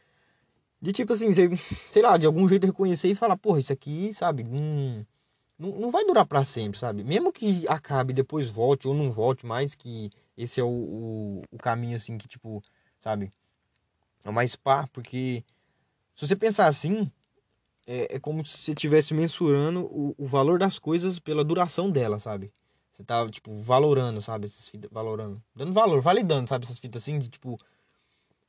De 0.81 0.91
tipo 0.91 1.13
assim, 1.13 1.29
sei 1.89 2.01
lá, 2.01 2.17
de 2.17 2.25
algum 2.25 2.47
jeito 2.47 2.67
reconhecer 2.67 3.09
e 3.09 3.15
falar, 3.15 3.37
porra, 3.37 3.59
isso 3.59 3.71
aqui, 3.71 4.13
sabe? 4.13 4.43
Não, 4.43 5.05
não, 5.57 5.71
não 5.79 5.91
vai 5.91 6.05
durar 6.05 6.25
para 6.25 6.43
sempre, 6.43 6.77
sabe? 6.77 7.03
Mesmo 7.03 7.31
que 7.31 7.65
acabe 7.67 8.13
depois 8.13 8.49
volte 8.49 8.87
ou 8.87 8.93
não 8.93 9.11
volte 9.11 9.45
mais, 9.45 9.73
que 9.73 10.11
esse 10.37 10.59
é 10.59 10.63
o, 10.63 10.67
o, 10.67 11.41
o 11.51 11.57
caminho, 11.57 11.95
assim, 11.95 12.17
que 12.17 12.27
tipo, 12.27 12.61
sabe? 12.99 13.31
É 14.23 14.31
mais 14.31 14.55
pá, 14.55 14.87
porque 14.91 15.43
se 16.15 16.27
você 16.27 16.35
pensar 16.35 16.67
assim, 16.67 17.09
é, 17.89 18.17
é 18.17 18.19
como 18.19 18.45
se 18.45 18.55
você 18.55 18.71
estivesse 18.71 19.15
mensurando 19.15 19.85
o, 19.85 20.13
o 20.15 20.27
valor 20.27 20.59
das 20.59 20.77
coisas 20.77 21.17
pela 21.17 21.43
duração 21.43 21.89
dela, 21.89 22.19
sabe? 22.19 22.53
Você 22.95 23.03
tá, 23.03 23.27
tipo, 23.27 23.51
valorando, 23.63 24.21
sabe? 24.21 24.45
Essas 24.45 24.69
fitas, 24.69 24.91
valorando. 24.91 25.41
Dando 25.55 25.73
valor, 25.73 25.99
validando, 25.99 26.47
sabe? 26.47 26.65
Essas 26.65 26.77
fitas 26.77 27.01
assim, 27.01 27.17
de 27.17 27.29
tipo. 27.29 27.59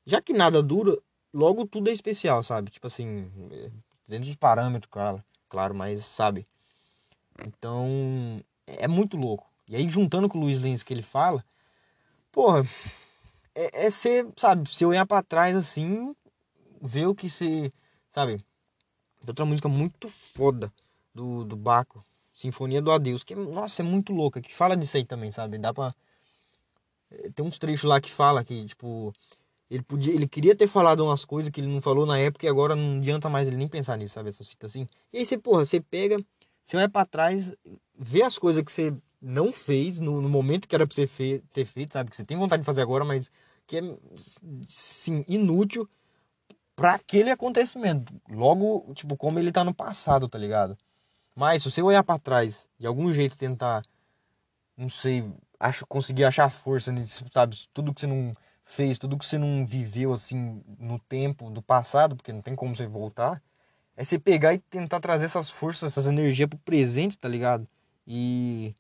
Já 0.05 0.21
que 0.21 0.35
nada 0.35 0.63
dura, 0.63 0.99
logo 1.33 1.67
tudo 1.67 1.89
é 1.89 1.93
especial, 1.93 2.43
sabe? 2.43 2.71
Tipo 2.71 2.87
assim, 2.87 3.31
é, 3.51 3.71
dentro 4.07 4.27
dos 4.27 4.35
parâmetros, 4.35 4.91
claro, 4.91 5.25
claro, 5.49 5.75
mas 5.75 6.05
sabe? 6.05 6.47
Então, 7.47 8.45
é, 8.67 8.87
muito 8.87 9.17
louco. 9.17 9.47
E 9.67 9.75
aí, 9.75 9.89
juntando 9.89 10.29
com 10.29 10.37
o 10.37 10.41
Luiz 10.43 10.59
Lins 10.59 10.83
que 10.83 10.93
ele 10.93 11.03
fala, 11.03 11.43
porra, 12.31 12.63
é, 13.55 13.87
é 13.87 13.91
ser, 13.91 14.29
sabe, 14.37 14.69
se 14.69 14.85
olhar 14.85 15.07
pra 15.07 15.23
trás 15.23 15.57
assim, 15.57 16.15
ver 16.83 17.07
o 17.07 17.15
que 17.15 17.31
você, 17.31 17.73
sabe, 18.13 18.45
outra 19.27 19.45
música 19.45 19.69
muito 19.69 20.09
foda 20.09 20.73
do, 21.15 21.45
do 21.45 21.57
Baco, 21.57 22.05
Sinfonia 22.35 22.81
do 22.81 22.91
Adeus, 22.91 23.23
que, 23.23 23.35
nossa, 23.35 23.83
é 23.83 23.85
muito 23.85 24.13
louca, 24.13 24.41
que 24.41 24.55
fala 24.55 24.77
disso 24.77 24.97
aí 24.97 25.05
também, 25.05 25.31
sabe? 25.31 25.59
Dá 25.59 25.75
pra. 25.75 25.95
Eh, 27.11 27.31
tem 27.35 27.45
uns 27.45 27.59
trechos 27.59 27.89
lá 27.89 28.01
que 28.01 28.11
fala 28.11 28.43
que, 28.45 28.65
tipo, 28.65 29.13
ele 29.71 29.83
podia, 29.83 30.15
ele 30.15 30.27
queria 30.27 30.57
ter 30.57 30.67
falado 30.67 31.05
umas 31.05 31.25
coisas 31.25 31.51
que 31.51 31.61
ele 31.61 31.69
não 31.69 31.81
falou 31.81 32.07
na 32.07 32.19
época 32.19 32.47
e 32.47 32.49
agora 32.49 32.75
não 32.75 32.99
adianta 32.99 33.29
mais 33.29 33.47
ele 33.47 33.57
nem 33.57 33.69
pensar 33.69 33.97
nisso, 33.97 34.15
sabe? 34.15 34.29
Essas 34.29 34.49
fitas 34.49 34.73
assim. 34.73 34.89
E 35.13 35.19
aí 35.19 35.27
você, 35.27 35.39
porra, 35.39 35.65
você 35.65 35.81
pega, 35.81 36.19
você 36.65 36.77
vai 36.77 36.89
para 36.89 37.07
trás, 37.07 37.55
vê 37.97 38.23
as 38.23 38.39
coisas 38.39 38.65
que 38.65 38.73
você 38.73 38.95
não 39.21 39.53
fez 39.53 40.01
no, 40.01 40.21
no 40.23 40.29
momento 40.29 40.67
que 40.67 40.75
era 40.75 40.87
pra 40.87 40.95
você 40.95 41.07
fe, 41.07 41.43
ter 41.53 41.65
feito, 41.67 41.93
sabe? 41.93 42.11
Que 42.11 42.17
você 42.17 42.25
tem 42.25 42.37
vontade 42.37 42.63
de 42.63 42.67
fazer 42.67 42.81
agora, 42.81 43.05
mas 43.05 43.31
que 43.67 43.77
é, 43.77 43.83
sim, 44.67 45.25
inútil 45.29 45.89
para 46.81 46.95
aquele 46.95 47.31
acontecimento. 47.31 48.11
Logo, 48.27 48.91
tipo, 48.95 49.15
como 49.15 49.39
ele 49.39 49.53
tá 49.53 49.63
no 49.63 49.75
passado, 49.75 50.27
tá 50.27 50.39
ligado? 50.39 50.79
Mas 51.37 51.63
se 51.63 51.71
você 51.71 51.83
olhar 51.83 52.03
para 52.03 52.19
trás, 52.19 52.67
de 52.79 52.87
algum 52.87 53.13
jeito 53.13 53.37
tentar, 53.37 53.85
não 54.75 54.89
sei, 54.89 55.31
acho, 55.59 55.87
conseguir 55.87 56.25
achar 56.25 56.49
força 56.49 56.91
nisso, 56.91 57.27
sabe? 57.31 57.55
Tudo 57.75 57.93
que 57.93 58.01
você 58.01 58.07
não 58.07 58.35
fez, 58.65 58.97
tudo 58.97 59.19
que 59.19 59.27
você 59.27 59.37
não 59.37 59.67
viveu 59.67 60.15
assim 60.15 60.63
no 60.79 60.99
tempo 60.99 61.51
do 61.51 61.61
passado, 61.61 62.17
porque 62.17 62.33
não 62.33 62.41
tem 62.41 62.57
como 62.57 62.75
você 62.75 62.87
voltar, 62.87 63.43
é 63.95 64.03
você 64.03 64.19
pegar 64.19 64.55
e 64.55 64.59
tentar 64.59 65.01
trazer 65.01 65.27
essas 65.27 65.51
forças, 65.51 65.93
essas 65.93 66.07
energias 66.07 66.49
pro 66.49 66.59
presente, 66.61 67.19
tá 67.19 67.29
ligado? 67.29 67.69
E 68.07 68.75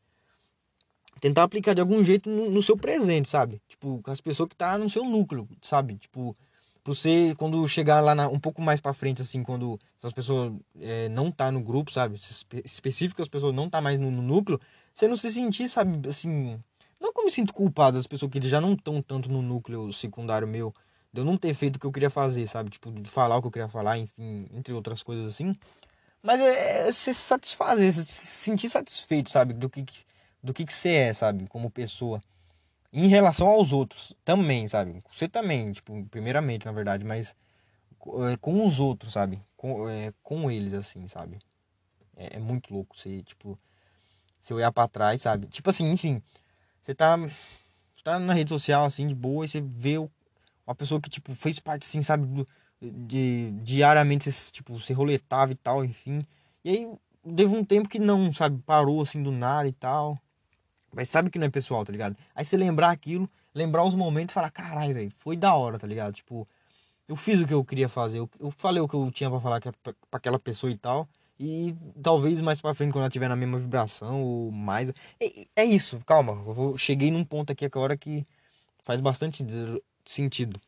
tentar 1.21 1.43
aplicar 1.43 1.75
de 1.75 1.83
algum 1.83 2.03
jeito 2.03 2.31
no, 2.31 2.51
no 2.51 2.63
seu 2.63 2.79
presente, 2.79 3.29
sabe? 3.29 3.61
Tipo, 3.69 4.01
com 4.03 4.11
as 4.11 4.23
pessoas 4.23 4.49
que 4.49 4.57
tá 4.57 4.79
no 4.79 4.89
seu 4.89 5.05
núcleo, 5.05 5.47
sabe? 5.61 5.97
Tipo, 5.97 6.35
pra 6.83 6.95
você, 6.95 7.35
quando 7.37 7.66
chegar 7.69 8.01
lá 8.01 8.14
na, 8.14 8.29
um 8.29 8.38
pouco 8.38 8.61
mais 8.62 8.81
para 8.81 8.93
frente, 8.93 9.23
assim, 9.23 9.43
quando 9.43 9.79
essas 9.99 10.12
pessoas 10.12 10.53
é, 10.81 11.09
não 11.09 11.31
tá 11.31 11.51
no 11.51 11.61
grupo, 11.61 11.93
sabe? 11.93 12.19
Específico, 12.64 13.23
as 13.23 13.29
pessoas 13.29 13.55
não 13.55 13.69
tá 13.69 13.81
mais 13.81 13.99
no, 13.99 14.11
no, 14.11 14.23
núcleo, 14.23 14.61
você 14.95 15.07
não 15.07 15.16
se 15.16 15.31
sentir, 15.31 15.69
sabe, 15.69 16.09
assim. 16.09 16.59
Não 17.01 17.12
que 17.12 17.21
eu 17.21 17.25
me 17.25 17.31
sinto 17.31 17.55
culpado, 17.55 17.99
as 17.99 18.07
pessoas 18.07 18.31
que 18.31 18.40
já 18.43 18.61
não 18.61 18.75
estão 18.75 19.01
tanto 19.01 19.31
no 19.31 19.40
núcleo 19.40 19.93
secundário 19.93 20.47
meu, 20.47 20.75
de 21.12 21.21
eu 21.21 21.25
não 21.25 21.37
ter 21.37 21.55
feito 21.55 21.77
o 21.77 21.79
que 21.79 21.87
eu 21.87 21.93
queria 21.93 22.11
fazer, 22.11 22.47
sabe? 22.47 22.71
Tipo, 22.71 22.90
de 22.93 23.09
falar 23.09 23.37
o 23.37 23.40
que 23.40 23.49
eu 23.49 23.53
queria 23.53 23.69
falar, 23.69 23.99
enfim, 23.99 24.47
entre 24.53 24.73
outras 24.75 25.03
coisas 25.03 25.27
assim. 25.27 25.57
Mas 26.23 26.40
é, 26.40 26.88
é 26.88 26.93
se 26.93 27.14
satisfazer, 27.14 27.93
se 27.93 28.05
sentir 28.05 28.69
satisfeito, 28.69 29.31
sabe? 29.31 29.55
Do 29.55 29.69
que, 29.71 29.85
do 30.43 30.53
que, 30.53 30.64
que 30.66 30.73
você 30.73 30.90
é, 30.90 31.14
sabe? 31.14 31.47
Como 31.49 31.71
pessoa 31.71 32.21
em 32.92 33.07
relação 33.07 33.48
aos 33.48 33.72
outros 33.72 34.14
também, 34.24 34.66
sabe? 34.66 35.03
Você 35.11 35.29
também, 35.29 35.72
tipo, 35.72 36.05
primeiramente, 36.07 36.66
na 36.66 36.72
verdade, 36.72 37.05
mas 37.05 37.37
é, 38.33 38.37
com 38.38 38.64
os 38.64 38.81
outros, 38.81 39.12
sabe? 39.12 39.40
Com, 39.57 39.88
é, 39.88 40.12
com 40.22 40.50
eles, 40.50 40.72
assim, 40.72 41.07
sabe? 41.07 41.38
É, 42.16 42.37
é, 42.37 42.38
muito 42.38 42.72
louco 42.72 42.98
você, 42.98 43.22
tipo, 43.22 43.59
você 44.40 44.55
olhar 44.55 44.72
pra 44.72 44.88
trás, 44.88 45.22
sabe? 45.22 45.46
Tipo 45.48 45.70
assim, 45.70 45.90
enfim, 45.90 46.22
você 46.83 46.94
tá, 46.94 47.16
você 47.16 48.03
tá 48.03 48.18
na 48.18 48.35
rede 48.35 48.50
social, 48.50 48.85
assim, 48.85 49.07
de 49.07 49.14
boa, 49.14 49.44
e 49.44 49.48
você 49.48 49.61
vê 49.61 49.98
uma 50.66 50.74
pessoa 50.74 51.00
que, 51.00 51.11
tipo, 51.11 51.35
fez 51.35 51.59
parte, 51.61 51.85
assim, 51.85 52.03
sabe? 52.03 52.26
Do, 52.26 52.48
de 52.81 53.50
diariamente, 53.62 54.31
tipo, 54.50 54.79
você 54.79 54.92
roletava 54.92 55.53
e 55.53 55.55
tal, 55.55 55.85
enfim. 55.85 56.24
E 56.64 56.70
aí, 56.70 56.92
teve 57.37 57.55
um 57.55 57.64
tempo 57.64 57.88
que 57.88 57.98
não, 57.98 58.33
sabe? 58.33 58.61
Parou, 58.62 59.03
assim, 59.03 59.22
do 59.22 59.31
nada 59.31 59.68
e 59.68 59.72
tal. 59.72 60.18
Mas 60.92 61.09
sabe 61.09 61.31
que 61.31 61.38
não 61.38 61.46
é 61.46 61.50
pessoal, 61.50 61.85
tá 61.85 61.92
ligado? 61.92 62.16
Aí 62.35 62.44
você 62.44 62.57
lembrar 62.57 62.90
aquilo, 62.90 63.29
lembrar 63.55 63.85
os 63.85 63.94
momentos 63.94 64.33
e 64.33 64.35
falar, 64.35 64.50
caralho, 64.50 64.94
velho, 64.94 65.12
foi 65.18 65.37
da 65.37 65.55
hora, 65.55 65.79
tá 65.79 65.87
ligado? 65.87 66.14
Tipo, 66.14 66.48
eu 67.09 67.16
fiz 67.16 67.40
o 67.40 67.46
que 67.46 67.55
eu 67.55 67.64
queria 67.64 67.88
fazer, 67.88 68.18
eu, 68.18 68.31
eu 68.38 68.50
falei 68.50 68.81
o 68.81 68.88
que 68.88 68.94
eu 68.94 69.11
tinha 69.11 69.31
para 69.31 69.40
falar 69.40 69.61
pra, 69.61 69.72
pra 69.83 69.94
aquela 70.12 70.38
pessoa 70.38 70.70
e 70.70 70.76
tal. 70.76 71.09
E 71.42 71.74
talvez 72.03 72.40
mais 72.42 72.61
pra 72.61 72.74
frente, 72.74 72.92
quando 72.92 73.03
ela 73.05 73.09
estiver 73.09 73.29
na 73.29 73.35
mesma 73.35 73.59
vibração 73.59 74.22
ou 74.22 74.53
mais. 74.53 74.90
É, 75.18 75.62
é 75.62 75.64
isso, 75.64 75.98
calma. 76.05 76.33
Eu 76.33 76.53
vou, 76.53 76.76
cheguei 76.76 77.11
num 77.11 77.24
ponto 77.24 77.50
aqui 77.50 77.64
agora 77.64 77.96
que 77.96 78.26
faz 78.85 79.00
bastante 79.00 79.42
sentido. 80.05 80.61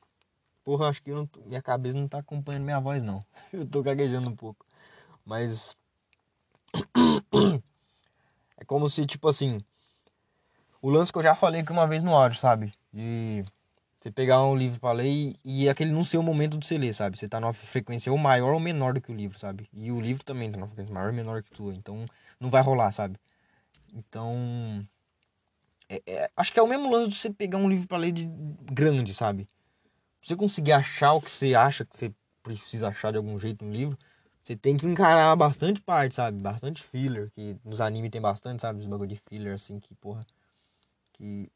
Porra, 0.65 0.89
acho 0.89 1.03
que 1.03 1.11
não, 1.11 1.29
minha 1.45 1.61
cabeça 1.61 1.97
não 1.99 2.09
tá 2.09 2.19
acompanhando 2.19 2.65
minha 2.65 2.81
voz, 2.81 3.03
não. 3.03 3.25
Eu 3.53 3.67
tô 3.67 3.83
gaguejando 3.83 4.31
um 4.31 4.37
pouco. 4.37 4.65
Mas. 5.25 5.77
É 8.57 8.65
como 8.65 8.89
se, 8.89 9.05
tipo 9.05 9.29
assim. 9.29 9.59
O 10.83 10.91
lance 10.91 11.13
que 11.13 11.19
eu 11.19 11.23
já 11.23 11.33
falei 11.37 11.61
aqui 11.61 11.71
uma 11.71 11.87
vez 11.87 12.03
no 12.03 12.13
áudio, 12.13 12.41
sabe? 12.41 12.75
De 12.93 13.45
você 14.01 14.11
pegar 14.11 14.43
um 14.45 14.57
livro 14.57 14.81
para 14.81 14.93
ler 14.93 15.07
e, 15.07 15.37
e 15.45 15.69
aquele 15.69 15.93
não 15.93 16.03
ser 16.03 16.19
o 16.19 16.25
momento 16.25 16.59
de 16.59 16.67
você 16.67 16.77
ler, 16.77 16.93
sabe? 16.93 17.17
Você 17.17 17.29
tá 17.29 17.39
numa 17.39 17.53
frequência 17.53 18.11
ou 18.11 18.19
maior 18.19 18.53
ou 18.53 18.59
menor 18.59 18.95
do 18.95 19.01
que 19.01 19.13
o 19.13 19.15
livro, 19.15 19.39
sabe? 19.39 19.69
E 19.73 19.93
o 19.93 20.01
livro 20.01 20.25
também 20.25 20.51
tá 20.51 20.59
numa 20.59 20.67
frequência 20.67 20.93
maior 20.93 21.11
ou 21.11 21.15
menor 21.15 21.41
que 21.41 21.53
tua. 21.53 21.73
Então 21.73 22.05
não 22.41 22.51
vai 22.51 22.61
rolar, 22.63 22.91
sabe? 22.91 23.17
Então. 23.95 24.85
É, 25.89 26.03
é, 26.05 26.31
acho 26.37 26.53
que 26.53 26.59
é 26.59 26.63
o 26.63 26.67
mesmo 26.67 26.91
lance 26.91 27.11
de 27.11 27.17
você 27.17 27.31
pegar 27.31 27.59
um 27.59 27.69
livro 27.69 27.87
para 27.87 27.99
ler 27.99 28.11
de 28.11 28.29
grande, 28.73 29.15
sabe? 29.15 29.49
Você 30.21 30.35
conseguir 30.35 30.73
achar 30.73 31.13
o 31.13 31.23
que 31.23 31.31
você 31.31 31.55
acha 31.55 31.85
que 31.85 31.97
você 31.97 32.13
precisa 32.43 32.89
achar 32.89 33.13
de 33.13 33.19
algum 33.19 33.39
jeito 33.39 33.65
no 33.65 33.71
livro, 33.73 33.97
você 34.43 34.57
tem 34.57 34.77
que 34.77 34.87
encarar 34.87 35.37
bastante 35.37 35.81
parte, 35.81 36.17
sabe? 36.17 36.39
Bastante 36.39 36.83
filler, 36.83 37.31
que 37.31 37.57
nos 37.65 37.81
animes 37.81 38.11
tem 38.11 38.21
bastante, 38.21 38.63
sabe? 38.63 38.81
Os 38.81 38.87
bagulho 38.87 39.09
de 39.09 39.21
filler, 39.29 39.55
assim, 39.55 39.79
que 39.79 39.95
porra. 39.95 40.27
Que 41.23 41.49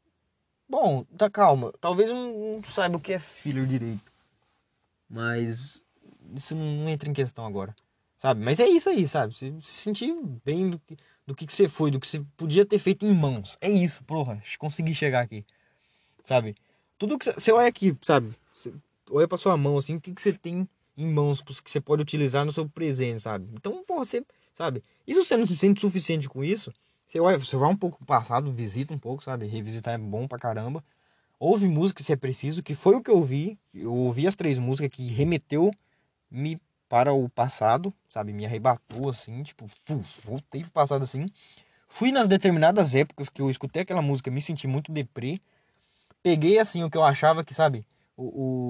Bom, 0.69 1.03
tá 1.17 1.29
calma. 1.29 1.73
Talvez 1.81 2.09
não, 2.09 2.61
saiba 2.73 2.95
o 2.95 3.01
que 3.01 3.11
é 3.11 3.19
filler 3.19 3.65
direito. 3.65 4.11
Mas 5.09 5.83
isso 6.33 6.55
não 6.55 6.87
entra 6.87 7.09
em 7.09 7.13
questão 7.13 7.45
agora. 7.45 7.75
Sabe? 8.17 8.43
Mas 8.43 8.61
é 8.61 8.67
isso 8.67 8.89
aí, 8.89 9.05
sabe? 9.07 9.33
Você 9.33 9.53
se 9.61 9.81
sentir 9.81 10.13
bem 10.45 10.69
do 10.69 10.79
que, 10.79 10.97
do 11.25 11.35
que 11.35 11.51
você 11.51 11.67
foi, 11.67 11.91
do 11.91 11.99
que 11.99 12.07
você 12.07 12.21
podia 12.37 12.65
ter 12.65 12.79
feito 12.79 13.05
em 13.05 13.13
mãos. 13.13 13.57
É 13.59 13.69
isso, 13.69 14.03
porra. 14.05 14.41
Consegui 14.57 14.95
chegar 14.95 15.21
aqui. 15.21 15.45
Sabe? 16.25 16.55
Tudo 16.97 17.17
que 17.17 17.25
você, 17.25 17.33
você 17.33 17.51
olha 17.51 17.67
aqui, 17.67 17.95
sabe? 18.01 18.33
Você 18.53 18.73
olha 19.11 19.27
pra 19.27 19.37
sua 19.37 19.55
mão 19.57 19.77
assim, 19.77 19.97
o 19.97 20.01
que, 20.01 20.13
que 20.13 20.21
você 20.21 20.33
tem 20.33 20.67
em 20.97 21.07
mãos 21.07 21.41
que 21.41 21.53
você 21.69 21.79
pode 21.79 22.01
utilizar 22.01 22.45
no 22.45 22.53
seu 22.53 22.67
presente, 22.67 23.21
sabe? 23.21 23.47
Então, 23.53 23.83
porra, 23.85 24.05
você, 24.05 24.25
sabe? 24.55 24.81
E 25.05 25.13
se 25.13 25.23
você 25.23 25.35
não 25.35 25.45
se 25.45 25.57
sente 25.57 25.81
suficiente 25.81 26.27
com 26.27 26.43
isso, 26.43 26.73
você, 27.07 27.19
olha, 27.21 27.37
você 27.37 27.55
vai 27.55 27.69
um 27.69 27.75
pouco 27.75 27.97
pro 27.97 28.05
passado, 28.05 28.51
visita 28.51 28.93
um 28.93 28.99
pouco, 28.99 29.23
sabe? 29.23 29.47
Revisitar 29.47 29.93
é 29.93 29.97
bom 29.97 30.27
pra 30.27 30.37
caramba. 30.37 30.83
Ouve 31.39 31.67
música 31.67 32.03
se 32.03 32.11
é 32.11 32.15
preciso, 32.15 32.61
que 32.61 32.75
foi 32.75 32.95
o 32.95 33.01
que 33.01 33.09
eu 33.09 33.15
ouvi. 33.17 33.57
Eu 33.73 33.93
ouvi 33.93 34.27
as 34.27 34.35
três 34.35 34.59
músicas 34.59 34.89
que 34.89 35.07
remeteu-me 35.07 36.59
para 36.89 37.13
o 37.13 37.29
passado, 37.29 37.93
sabe? 38.09 38.33
Me 38.33 38.45
arrebatou 38.45 39.09
assim, 39.09 39.41
tipo, 39.43 39.65
voltei 40.25 40.61
pro 40.61 40.71
passado 40.71 41.03
assim. 41.03 41.27
Fui 41.87 42.11
nas 42.11 42.27
determinadas 42.27 42.93
épocas 42.93 43.29
que 43.29 43.41
eu 43.41 43.49
escutei 43.49 43.83
aquela 43.83 44.01
música, 44.01 44.29
me 44.29 44.41
senti 44.41 44.67
muito 44.67 44.91
deprê. 44.91 45.39
Peguei 46.21 46.59
assim 46.59 46.83
o 46.83 46.89
que 46.89 46.97
eu 46.97 47.03
achava 47.03 47.43
que, 47.43 47.53
sabe, 47.53 47.85
o, 48.17 48.23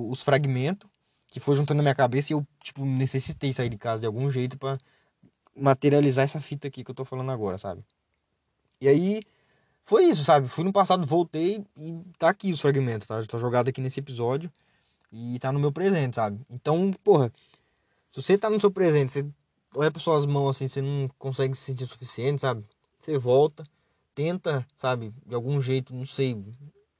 o, 0.07 0.09
os 0.11 0.21
fragmentos 0.21 0.87
que 1.27 1.39
foi 1.39 1.55
juntando 1.55 1.77
na 1.77 1.83
minha 1.83 1.95
cabeça 1.95 2.31
e 2.31 2.35
eu, 2.35 2.45
tipo, 2.61 2.85
necessitei 2.85 3.51
sair 3.51 3.69
de 3.69 3.77
casa 3.77 4.01
de 4.01 4.05
algum 4.05 4.29
jeito 4.29 4.57
para 4.57 4.77
materializar 5.55 6.25
essa 6.25 6.39
fita 6.39 6.67
aqui 6.67 6.83
que 6.83 6.91
eu 6.91 6.95
tô 6.95 7.03
falando 7.03 7.31
agora, 7.31 7.57
sabe? 7.57 7.83
E 8.79 8.87
aí 8.87 9.23
foi 9.85 10.05
isso, 10.05 10.23
sabe? 10.23 10.47
Fui 10.47 10.63
no 10.63 10.73
passado, 10.73 11.05
voltei 11.05 11.65
e 11.75 11.95
tá 12.17 12.29
aqui 12.29 12.51
os 12.51 12.61
fragmentos, 12.61 13.07
tá? 13.07 13.23
Tá 13.25 13.37
jogado 13.37 13.69
aqui 13.69 13.81
nesse 13.81 13.99
episódio 13.99 14.51
e 15.11 15.39
tá 15.39 15.51
no 15.51 15.59
meu 15.59 15.71
presente, 15.71 16.15
sabe? 16.15 16.39
Então, 16.49 16.93
porra, 17.03 17.31
se 18.11 18.21
você 18.21 18.37
tá 18.37 18.49
no 18.49 18.59
seu 18.59 18.71
presente, 18.71 19.11
você 19.11 19.25
olha 19.75 19.91
para 19.91 20.01
suas 20.01 20.25
mãos 20.25 20.55
assim, 20.55 20.67
você 20.67 20.81
não 20.81 21.09
consegue 21.17 21.55
se 21.55 21.63
sentir 21.63 21.85
suficiente, 21.85 22.41
sabe? 22.41 22.63
Você 23.01 23.17
volta, 23.17 23.63
tenta, 24.13 24.65
sabe, 24.75 25.13
de 25.25 25.33
algum 25.33 25.61
jeito, 25.61 25.95
não 25.95 26.05
sei, 26.05 26.37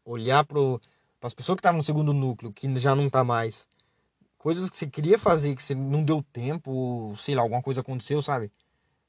olhar 0.05 0.45
pro 0.45 0.79
para 1.19 1.27
as 1.27 1.33
pessoas 1.33 1.55
que 1.55 1.59
estavam 1.61 1.77
no 1.77 1.83
segundo 1.83 2.13
núcleo, 2.13 2.53
que 2.53 2.73
já 2.79 2.95
não 2.95 3.09
tá 3.09 3.23
mais. 3.23 3.67
Coisas 4.37 4.69
que 4.69 4.77
você 4.77 4.87
queria 4.87 5.17
fazer, 5.17 5.55
que 5.55 5.63
você 5.63 5.73
não 5.73 6.03
deu 6.03 6.23
tempo, 6.31 7.13
sei 7.17 7.35
lá, 7.35 7.41
alguma 7.41 7.61
coisa 7.61 7.81
aconteceu, 7.81 8.21
sabe? 8.21 8.51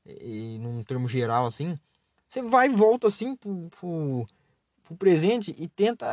E 0.06 0.58
num 0.58 0.82
termo 0.82 1.06
geral 1.06 1.46
assim, 1.46 1.78
você 2.28 2.42
vai 2.42 2.68
e 2.68 2.76
volta 2.76 3.06
assim 3.06 3.34
pro, 3.34 3.68
pro, 3.70 4.28
pro 4.84 4.96
presente 4.96 5.54
e 5.58 5.66
tenta, 5.66 6.06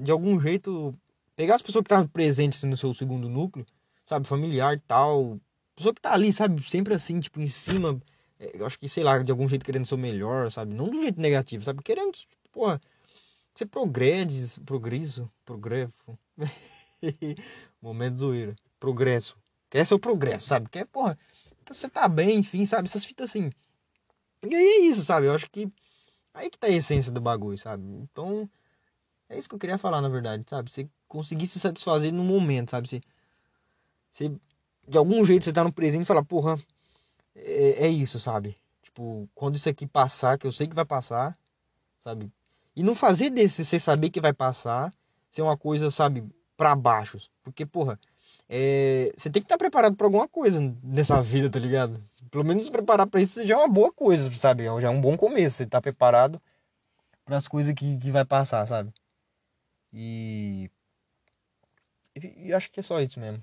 de 0.00 0.10
algum 0.10 0.40
jeito, 0.40 0.94
pegar 1.36 1.56
as 1.56 1.62
pessoas 1.62 1.82
que 1.82 1.86
estavam 1.86 2.08
presentes 2.08 2.62
no 2.62 2.76
seu 2.76 2.94
segundo 2.94 3.28
núcleo, 3.28 3.66
sabe, 4.06 4.26
familiar 4.26 4.74
e 4.74 4.80
tal. 4.80 5.38
Pessoa 5.76 5.94
que 5.94 6.00
tá 6.00 6.14
ali, 6.14 6.32
sabe, 6.32 6.66
sempre 6.68 6.94
assim, 6.94 7.20
tipo, 7.20 7.40
em 7.40 7.46
cima. 7.46 8.00
É, 8.40 8.60
eu 8.60 8.66
acho 8.66 8.78
que, 8.78 8.88
sei 8.88 9.04
lá, 9.04 9.18
de 9.18 9.30
algum 9.30 9.46
jeito 9.46 9.64
querendo 9.64 9.86
ser 9.86 9.94
o 9.94 9.98
melhor, 9.98 10.50
sabe? 10.50 10.74
Não 10.74 10.88
do 10.88 11.00
jeito 11.00 11.20
negativo, 11.20 11.62
sabe? 11.62 11.82
Querendo, 11.82 12.12
porra, 12.50 12.80
você 13.54 13.66
progrede, 13.66 14.42
progresso, 14.64 15.30
progresso. 15.44 15.92
Momento 17.80 18.18
zoeira. 18.18 18.56
Progresso. 18.80 19.36
Quer 19.68 19.84
ser 19.86 19.94
o 19.94 19.98
progresso, 19.98 20.46
sabe? 20.46 20.68
Quer, 20.70 20.86
porra, 20.86 21.18
você 21.66 21.88
tá 21.88 22.08
bem, 22.08 22.38
enfim, 22.38 22.64
sabe? 22.64 22.88
Essas 22.88 23.04
fitas 23.04 23.30
assim. 23.30 23.50
E 24.42 24.54
aí 24.54 24.64
é 24.64 24.80
isso, 24.80 25.04
sabe? 25.04 25.26
Eu 25.26 25.34
acho 25.34 25.50
que 25.50 25.70
aí 26.34 26.50
que 26.50 26.58
tá 26.58 26.66
a 26.66 26.70
essência 26.70 27.12
do 27.12 27.20
bagulho, 27.20 27.58
sabe? 27.58 27.84
Então, 27.84 28.48
é 29.28 29.38
isso 29.38 29.48
que 29.48 29.54
eu 29.54 29.58
queria 29.58 29.78
falar, 29.78 30.00
na 30.00 30.08
verdade, 30.08 30.44
sabe? 30.48 30.70
Você 30.70 30.88
conseguir 31.08 31.46
se 31.46 31.60
satisfazer 31.60 32.12
no 32.12 32.24
momento, 32.24 32.70
sabe? 32.70 32.88
Você, 32.88 33.00
você 34.12 34.32
de 34.88 34.98
algum 34.98 35.24
jeito 35.24 35.44
você 35.44 35.52
tá 35.52 35.62
no 35.62 35.72
presente 35.72 36.02
e 36.02 36.06
fala, 36.06 36.24
porra, 36.24 36.58
é, 37.34 37.86
é 37.86 37.88
isso, 37.88 38.18
sabe? 38.18 38.56
Tipo, 38.82 39.28
quando 39.34 39.56
isso 39.56 39.68
aqui 39.68 39.86
passar, 39.86 40.38
que 40.38 40.46
eu 40.46 40.52
sei 40.52 40.66
que 40.66 40.74
vai 40.74 40.84
passar, 40.84 41.38
sabe? 42.00 42.30
E 42.74 42.82
não 42.82 42.94
fazer 42.94 43.30
desse 43.30 43.64
você 43.64 43.78
saber 43.78 44.10
que 44.10 44.20
vai 44.20 44.32
passar 44.32 44.92
ser 45.30 45.42
uma 45.42 45.56
coisa, 45.56 45.90
sabe, 45.90 46.24
para 46.56 46.74
baixo. 46.74 47.18
Porque, 47.42 47.64
porra, 47.64 47.98
é, 48.54 49.10
você 49.16 49.30
tem 49.30 49.40
que 49.40 49.46
estar 49.46 49.56
preparado 49.56 49.96
para 49.96 50.06
alguma 50.06 50.28
coisa 50.28 50.60
nessa 50.82 51.22
vida, 51.22 51.48
tá 51.48 51.58
ligado? 51.58 51.98
Pelo 52.30 52.44
menos 52.44 52.68
preparar 52.68 53.06
para 53.06 53.22
isso 53.22 53.46
já 53.46 53.54
é 53.54 53.56
uma 53.56 53.66
boa 53.66 53.90
coisa, 53.90 54.30
sabe? 54.34 54.64
Já 54.64 54.88
é 54.88 54.90
um 54.90 55.00
bom 55.00 55.16
começo. 55.16 55.56
Você 55.56 55.64
tá 55.64 55.80
preparado 55.80 56.38
para 57.24 57.38
as 57.38 57.48
coisas 57.48 57.72
que, 57.72 57.96
que 57.96 58.10
vai 58.10 58.26
passar, 58.26 58.66
sabe? 58.66 58.92
E... 59.90 60.70
e. 62.14 62.52
acho 62.52 62.70
que 62.70 62.80
é 62.80 62.82
só 62.82 63.00
isso 63.00 63.18
mesmo. 63.18 63.42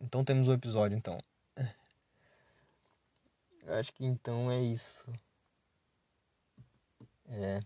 Então 0.00 0.24
temos 0.24 0.48
o 0.48 0.52
um 0.52 0.54
episódio, 0.54 0.96
então. 0.96 1.18
acho 3.68 3.92
que 3.92 4.06
então 4.06 4.50
é 4.50 4.62
isso. 4.62 5.06
É. 7.28 7.60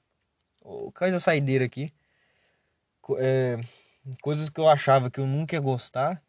Coisa 0.92 1.20
saideira 1.20 1.64
aqui. 1.64 1.92
É 3.18 3.61
coisas 4.22 4.48
que 4.50 4.60
eu 4.60 4.68
achava 4.68 5.10
que 5.10 5.20
eu 5.20 5.26
nunca 5.26 5.54
ia 5.56 5.60
gostar 5.60 6.22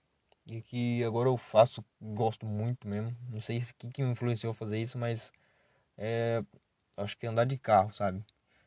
e 0.46 0.62
que 0.62 1.04
agora 1.04 1.30
eu 1.30 1.38
faço, 1.38 1.84
gosto 2.02 2.46
muito 2.46 2.88
mesmo. 2.88 3.16
Não 3.30 3.40
sei 3.40 3.60
o 3.60 3.62
que, 3.78 3.90
que 3.90 4.04
me 4.04 4.12
influenciou 4.12 4.52
a 4.52 4.54
fazer 4.54 4.80
isso, 4.80 4.98
mas 4.98 5.32
é, 5.98 6.44
acho 6.98 7.18
que 7.18 7.28
andar 7.28 7.46
de 7.46 7.58
carro, 7.58 7.94
sabe? 7.94 8.24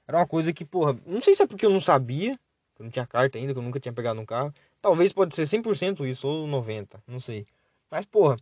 Era 0.07 0.18
uma 0.18 0.27
coisa 0.27 0.53
que, 0.53 0.64
porra, 0.64 0.98
não 1.07 1.20
sei 1.20 1.35
se 1.35 1.42
é 1.42 1.46
porque 1.46 1.66
eu 1.66 1.70
não 1.70 1.81
sabia, 1.81 2.37
que 2.75 2.83
eu 2.83 2.85
não 2.85 2.90
tinha 2.90 3.07
carta 3.07 3.38
ainda, 3.38 3.53
que 3.53 3.59
eu 3.59 3.62
nunca 3.62 3.81
tinha 3.81 3.92
pegado 3.92 4.20
um 4.20 4.27
carro. 4.27 4.53
Talvez 4.81 5.12
pode 5.12 5.35
ser 5.35 5.44
100% 5.44 6.07
isso, 6.07 6.27
ou 6.27 6.46
90%, 6.46 7.01
não 7.07 7.20
sei. 7.20 7.46
Mas, 7.90 8.05
porra, 8.05 8.37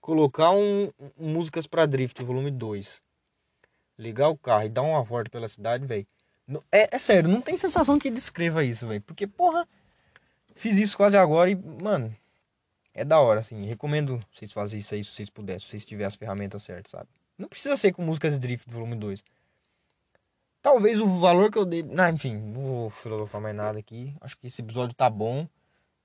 colocar 0.00 0.50
um, 0.50 0.90
um 1.18 1.30
músicas 1.32 1.66
para 1.66 1.86
drift, 1.86 2.22
volume 2.22 2.50
2. 2.50 3.02
Ligar 3.98 4.28
o 4.28 4.36
carro 4.36 4.64
e 4.64 4.68
dar 4.68 4.82
uma 4.82 5.02
volta 5.02 5.30
pela 5.30 5.48
cidade, 5.48 5.86
velho. 5.86 6.06
É, 6.70 6.94
é 6.94 6.98
sério, 6.98 7.30
não 7.30 7.40
tem 7.40 7.56
sensação 7.56 7.98
que 7.98 8.10
descreva 8.10 8.62
isso, 8.64 8.86
velho. 8.86 9.00
Porque, 9.02 9.26
porra, 9.26 9.66
Fiz 10.54 10.78
isso 10.78 10.96
quase 10.96 11.16
agora 11.16 11.50
e, 11.50 11.54
mano, 11.54 12.14
é 12.92 13.04
da 13.04 13.18
hora, 13.20 13.40
assim. 13.40 13.64
Recomendo 13.66 14.24
vocês 14.32 14.52
fazerem 14.52 14.80
isso 14.80 14.94
aí 14.94 15.02
se 15.02 15.10
vocês 15.10 15.30
puderem, 15.30 15.58
se 15.58 15.66
vocês 15.66 15.84
tiverem 15.84 16.06
as 16.06 16.16
ferramentas 16.16 16.62
certas, 16.62 16.92
sabe? 16.92 17.08
Não 17.36 17.48
precisa 17.48 17.76
ser 17.76 17.92
com 17.92 18.02
músicas 18.02 18.38
drift 18.38 18.70
volume 18.70 18.94
2. 18.94 19.24
Talvez 20.62 21.00
o 21.00 21.18
valor 21.18 21.50
que 21.50 21.58
eu 21.58 21.64
dei. 21.66 21.82
Não, 21.82 22.08
enfim, 22.08 22.36
não 22.36 22.62
vou 22.62 22.90
filosofar 22.90 23.40
mais 23.40 23.54
nada 23.54 23.78
aqui. 23.78 24.14
Acho 24.20 24.38
que 24.38 24.46
esse 24.46 24.62
episódio 24.62 24.94
tá 24.94 25.10
bom 25.10 25.46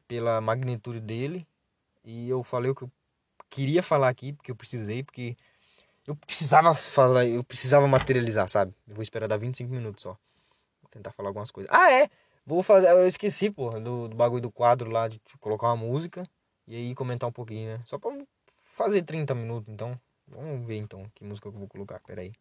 pela 0.07 0.41
magnitude 0.41 0.99
dele. 0.99 1.47
E 2.03 2.27
eu 2.27 2.43
falei 2.43 2.71
o 2.71 2.75
que 2.75 2.83
eu 2.83 2.91
queria 3.49 3.83
falar 3.83 4.09
aqui, 4.09 4.33
porque 4.33 4.51
eu 4.51 4.55
precisei, 4.55 5.03
porque 5.03 5.37
eu 6.07 6.15
precisava 6.15 6.73
falar, 6.73 7.25
eu 7.25 7.43
precisava 7.43 7.87
materializar, 7.87 8.49
sabe? 8.49 8.73
Eu 8.87 8.95
vou 8.95 9.03
esperar 9.03 9.27
dar 9.27 9.37
25 9.37 9.71
minutos 9.71 10.01
só. 10.01 10.17
Vou 10.81 10.89
tentar 10.89 11.11
falar 11.11 11.29
algumas 11.29 11.51
coisas. 11.51 11.71
Ah, 11.71 11.91
é! 11.91 12.09
Vou 12.49 12.63
fazer. 12.63 12.89
Eu 12.89 13.07
esqueci, 13.07 13.51
porra, 13.51 13.79
do, 13.79 14.07
do 14.07 14.15
bagulho 14.15 14.41
do 14.41 14.49
quadro 14.49 14.89
lá 14.89 15.07
de 15.07 15.21
colocar 15.39 15.67
uma 15.67 15.75
música 15.75 16.27
e 16.67 16.75
aí 16.75 16.95
comentar 16.95 17.29
um 17.29 17.31
pouquinho, 17.31 17.77
né? 17.77 17.83
Só 17.85 17.99
pra 17.99 18.11
fazer 18.75 19.03
30 19.03 19.35
minutos, 19.35 19.71
então. 19.71 19.95
Vamos 20.27 20.65
ver 20.65 20.77
então 20.77 21.05
que 21.13 21.23
música 21.23 21.47
que 21.47 21.55
eu 21.55 21.59
vou 21.59 21.67
colocar, 21.67 21.99
peraí. 21.99 22.33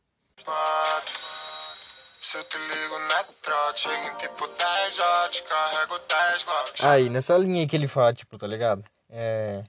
Aí, 6.80 7.10
nessa 7.10 7.36
linha 7.36 7.60
aí 7.60 7.66
que 7.66 7.76
ele 7.76 7.86
fala, 7.86 8.14
tipo, 8.14 8.38
tá 8.38 8.46
ligado? 8.46 8.82
É. 9.10 9.62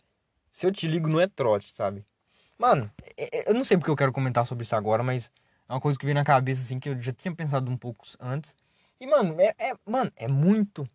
Se 0.54 0.66
eu 0.66 0.72
te 0.72 0.88
ligo 0.88 1.10
não 1.10 1.20
é 1.20 1.28
trote, 1.28 1.76
sabe? 1.76 2.06
Mano, 2.58 2.90
é, 3.18 3.40
é, 3.40 3.50
eu 3.50 3.54
não 3.54 3.66
sei 3.66 3.78
porque 3.78 3.92
eu 3.92 3.96
quero 3.96 4.14
comentar 4.14 4.48
sobre 4.48 4.64
isso 4.64 4.76
agora, 4.76 5.04
mas 5.04 5.30
é 5.68 5.74
uma 5.74 5.82
coisa 5.82 6.00
que 6.00 6.06
veio 6.06 6.16
na 6.16 6.24
cabeça, 6.24 6.62
assim, 6.62 6.80
que 6.80 6.88
eu 6.88 7.02
já 7.02 7.12
tinha 7.12 7.36
pensado 7.36 7.70
um 7.70 7.76
pouco 7.76 8.06
antes. 8.22 8.56
E, 9.00 9.08
mano, 9.08 9.40
é, 9.40 9.54
é, 9.58 9.74
mano, 9.86 10.12
é 10.16 10.28
muito 10.28 10.88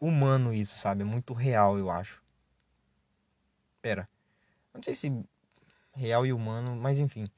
humano 0.00 0.52
isso, 0.52 0.76
sabe? 0.76 1.02
É 1.02 1.04
muito 1.04 1.32
real, 1.32 1.78
eu 1.78 1.90
acho. 1.90 2.22
Pera. 3.80 4.08
Não 4.74 4.82
sei 4.82 4.94
se 4.94 5.24
real 5.92 6.26
e 6.26 6.32
humano, 6.32 6.74
mas 6.74 6.98
enfim. 6.98 7.30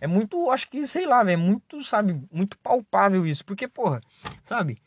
É 0.00 0.06
muito, 0.06 0.50
acho 0.50 0.68
que, 0.68 0.86
sei 0.86 1.06
lá, 1.06 1.22
velho, 1.22 1.34
é 1.34 1.36
muito, 1.36 1.82
sabe, 1.82 2.20
muito 2.30 2.58
palpável 2.58 3.26
isso. 3.26 3.44
Porque, 3.44 3.68
porra, 3.68 4.00
sabe? 4.42 4.82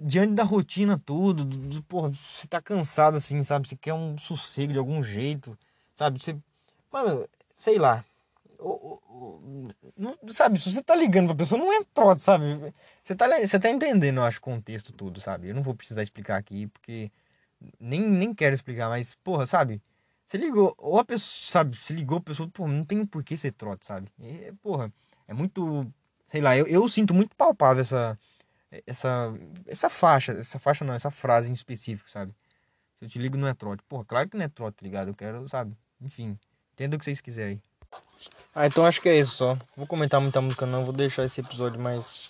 Diante 0.00 0.34
da 0.34 0.44
rotina 0.44 1.00
tudo, 1.04 1.82
porra, 1.84 2.10
você 2.10 2.46
tá 2.46 2.60
cansado 2.60 3.16
assim, 3.16 3.42
sabe? 3.42 3.66
Você 3.66 3.76
quer 3.76 3.94
um 3.94 4.16
sossego 4.18 4.72
de 4.72 4.78
algum 4.78 5.02
jeito, 5.02 5.58
sabe? 5.94 6.22
Você, 6.22 6.36
mano, 6.92 7.28
sei 7.56 7.78
lá. 7.78 8.04
Não, 9.96 10.16
sabe, 10.28 10.58
se 10.58 10.70
você 10.72 10.82
tá 10.82 10.94
ligando 10.94 11.28
pra 11.28 11.36
pessoa, 11.36 11.58
não 11.58 11.72
é 11.72 11.84
trote, 11.94 12.22
sabe? 12.22 12.44
Você 13.02 13.14
tá, 13.14 13.26
você 13.28 13.58
tá 13.58 13.70
entendendo, 13.70 14.18
eu 14.18 14.24
acho, 14.24 14.38
o 14.38 14.42
contexto 14.42 14.92
tudo, 14.92 15.20
sabe? 15.20 15.48
Eu 15.48 15.54
não 15.54 15.62
vou 15.62 15.74
precisar 15.74 16.02
explicar 16.02 16.36
aqui, 16.36 16.66
porque 16.68 17.10
nem, 17.78 18.00
nem 18.08 18.34
quero 18.34 18.54
explicar, 18.54 18.88
mas, 18.88 19.14
porra, 19.16 19.46
sabe? 19.46 19.82
Você 20.26 20.38
ligou, 20.38 20.74
ou 20.78 20.98
a 20.98 21.04
pessoa, 21.04 21.50
sabe, 21.50 21.76
se 21.76 21.92
ligou 21.92 22.18
a 22.18 22.20
pessoa, 22.20 22.48
pô, 22.48 22.68
não 22.68 22.84
tem 22.84 23.04
por 23.04 23.24
que 23.24 23.36
ser 23.36 23.52
trote, 23.52 23.86
sabe? 23.86 24.08
E, 24.20 24.52
porra, 24.62 24.92
é 25.26 25.34
muito, 25.34 25.86
sei 26.28 26.40
lá, 26.40 26.56
eu, 26.56 26.66
eu 26.66 26.88
sinto 26.88 27.14
muito 27.14 27.34
palpável 27.36 27.82
essa, 27.82 28.18
essa, 28.86 29.34
essa 29.66 29.90
faixa, 29.90 30.32
essa 30.32 30.58
faixa 30.58 30.84
não, 30.84 30.94
essa 30.94 31.10
frase 31.10 31.50
em 31.50 31.54
específico, 31.54 32.08
sabe? 32.10 32.34
Se 32.96 33.04
eu 33.04 33.08
te 33.08 33.18
ligo 33.18 33.36
não 33.36 33.48
é 33.48 33.54
trote. 33.54 33.82
Porra, 33.88 34.04
claro 34.04 34.28
que 34.28 34.36
não 34.36 34.44
é 34.44 34.48
trote, 34.48 34.76
tá 34.78 34.84
ligado? 34.84 35.08
Eu 35.08 35.14
quero, 35.14 35.48
sabe? 35.48 35.76
Enfim, 36.00 36.38
entenda 36.74 36.96
o 36.96 36.98
que 36.98 37.04
vocês 37.04 37.20
quiserem 37.20 37.54
aí. 37.54 37.69
Ah, 38.54 38.66
então 38.66 38.84
acho 38.84 39.00
que 39.00 39.08
é 39.08 39.16
isso 39.16 39.32
só. 39.32 39.56
Vou 39.76 39.86
comentar 39.86 40.20
muita 40.20 40.40
música 40.40 40.66
não, 40.66 40.84
vou 40.84 40.92
deixar 40.92 41.24
esse 41.24 41.40
episódio 41.40 41.80
mais, 41.80 42.28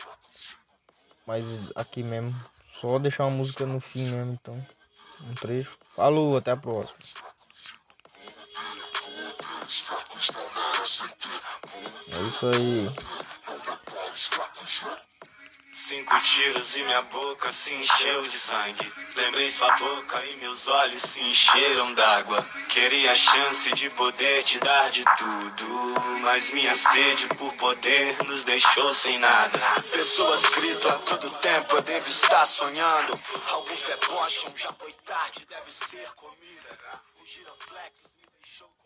mais 1.27 1.47
aqui 1.75 2.03
mesmo. 2.03 2.35
Só 2.81 2.99
deixar 2.99 3.25
uma 3.25 3.37
música 3.37 3.67
no 3.67 3.81
fim 3.81 4.11
mesmo, 4.11 4.35
então. 4.35 4.67
Um 5.29 5.35
trecho. 5.35 5.79
Falou, 5.95 6.37
até 6.37 6.51
a 6.51 6.57
próxima. 6.57 6.99
É 12.13 12.23
isso 12.27 12.47
aí. 12.47 13.20
Cinco 15.91 16.21
tiros 16.21 16.77
e 16.77 16.85
minha 16.85 17.03
boca 17.03 17.51
se 17.51 17.75
encheu 17.75 18.23
de 18.23 18.31
sangue. 18.31 18.93
Lembrei 19.17 19.51
sua 19.51 19.73
boca 19.77 20.25
e 20.25 20.37
meus 20.37 20.69
olhos 20.69 21.03
se 21.03 21.21
encheram 21.21 21.93
d'água. 21.95 22.49
Queria 22.69 23.11
a 23.11 23.15
chance 23.17 23.73
de 23.73 23.91
poder 23.91 24.45
te 24.45 24.61
dar 24.61 24.89
de 24.89 25.05
tudo. 25.19 26.01
Mas 26.21 26.53
minha 26.53 26.77
sede 26.77 27.27
por 27.35 27.53
poder 27.55 28.23
nos 28.23 28.45
deixou 28.45 28.95
sem 28.95 29.19
nada. 29.19 29.59
Pessoas 29.91 30.45
gritam 30.51 30.93
a 30.93 30.99
todo 31.01 31.29
tempo, 31.39 31.75
eu 31.75 31.83
devo 31.83 32.09
estar 32.09 32.47
sonhando. 32.47 33.21
Alguns 33.49 33.83
debocham, 33.83 34.53
já 34.55 34.73
foi 34.73 34.93
tarde, 35.05 35.45
deve 35.47 35.73
ser 35.73 36.09
comida. 36.13 37.03
O 37.21 37.27
giroflex 37.27 37.95
me 38.17 38.29
deixou. 38.39 38.80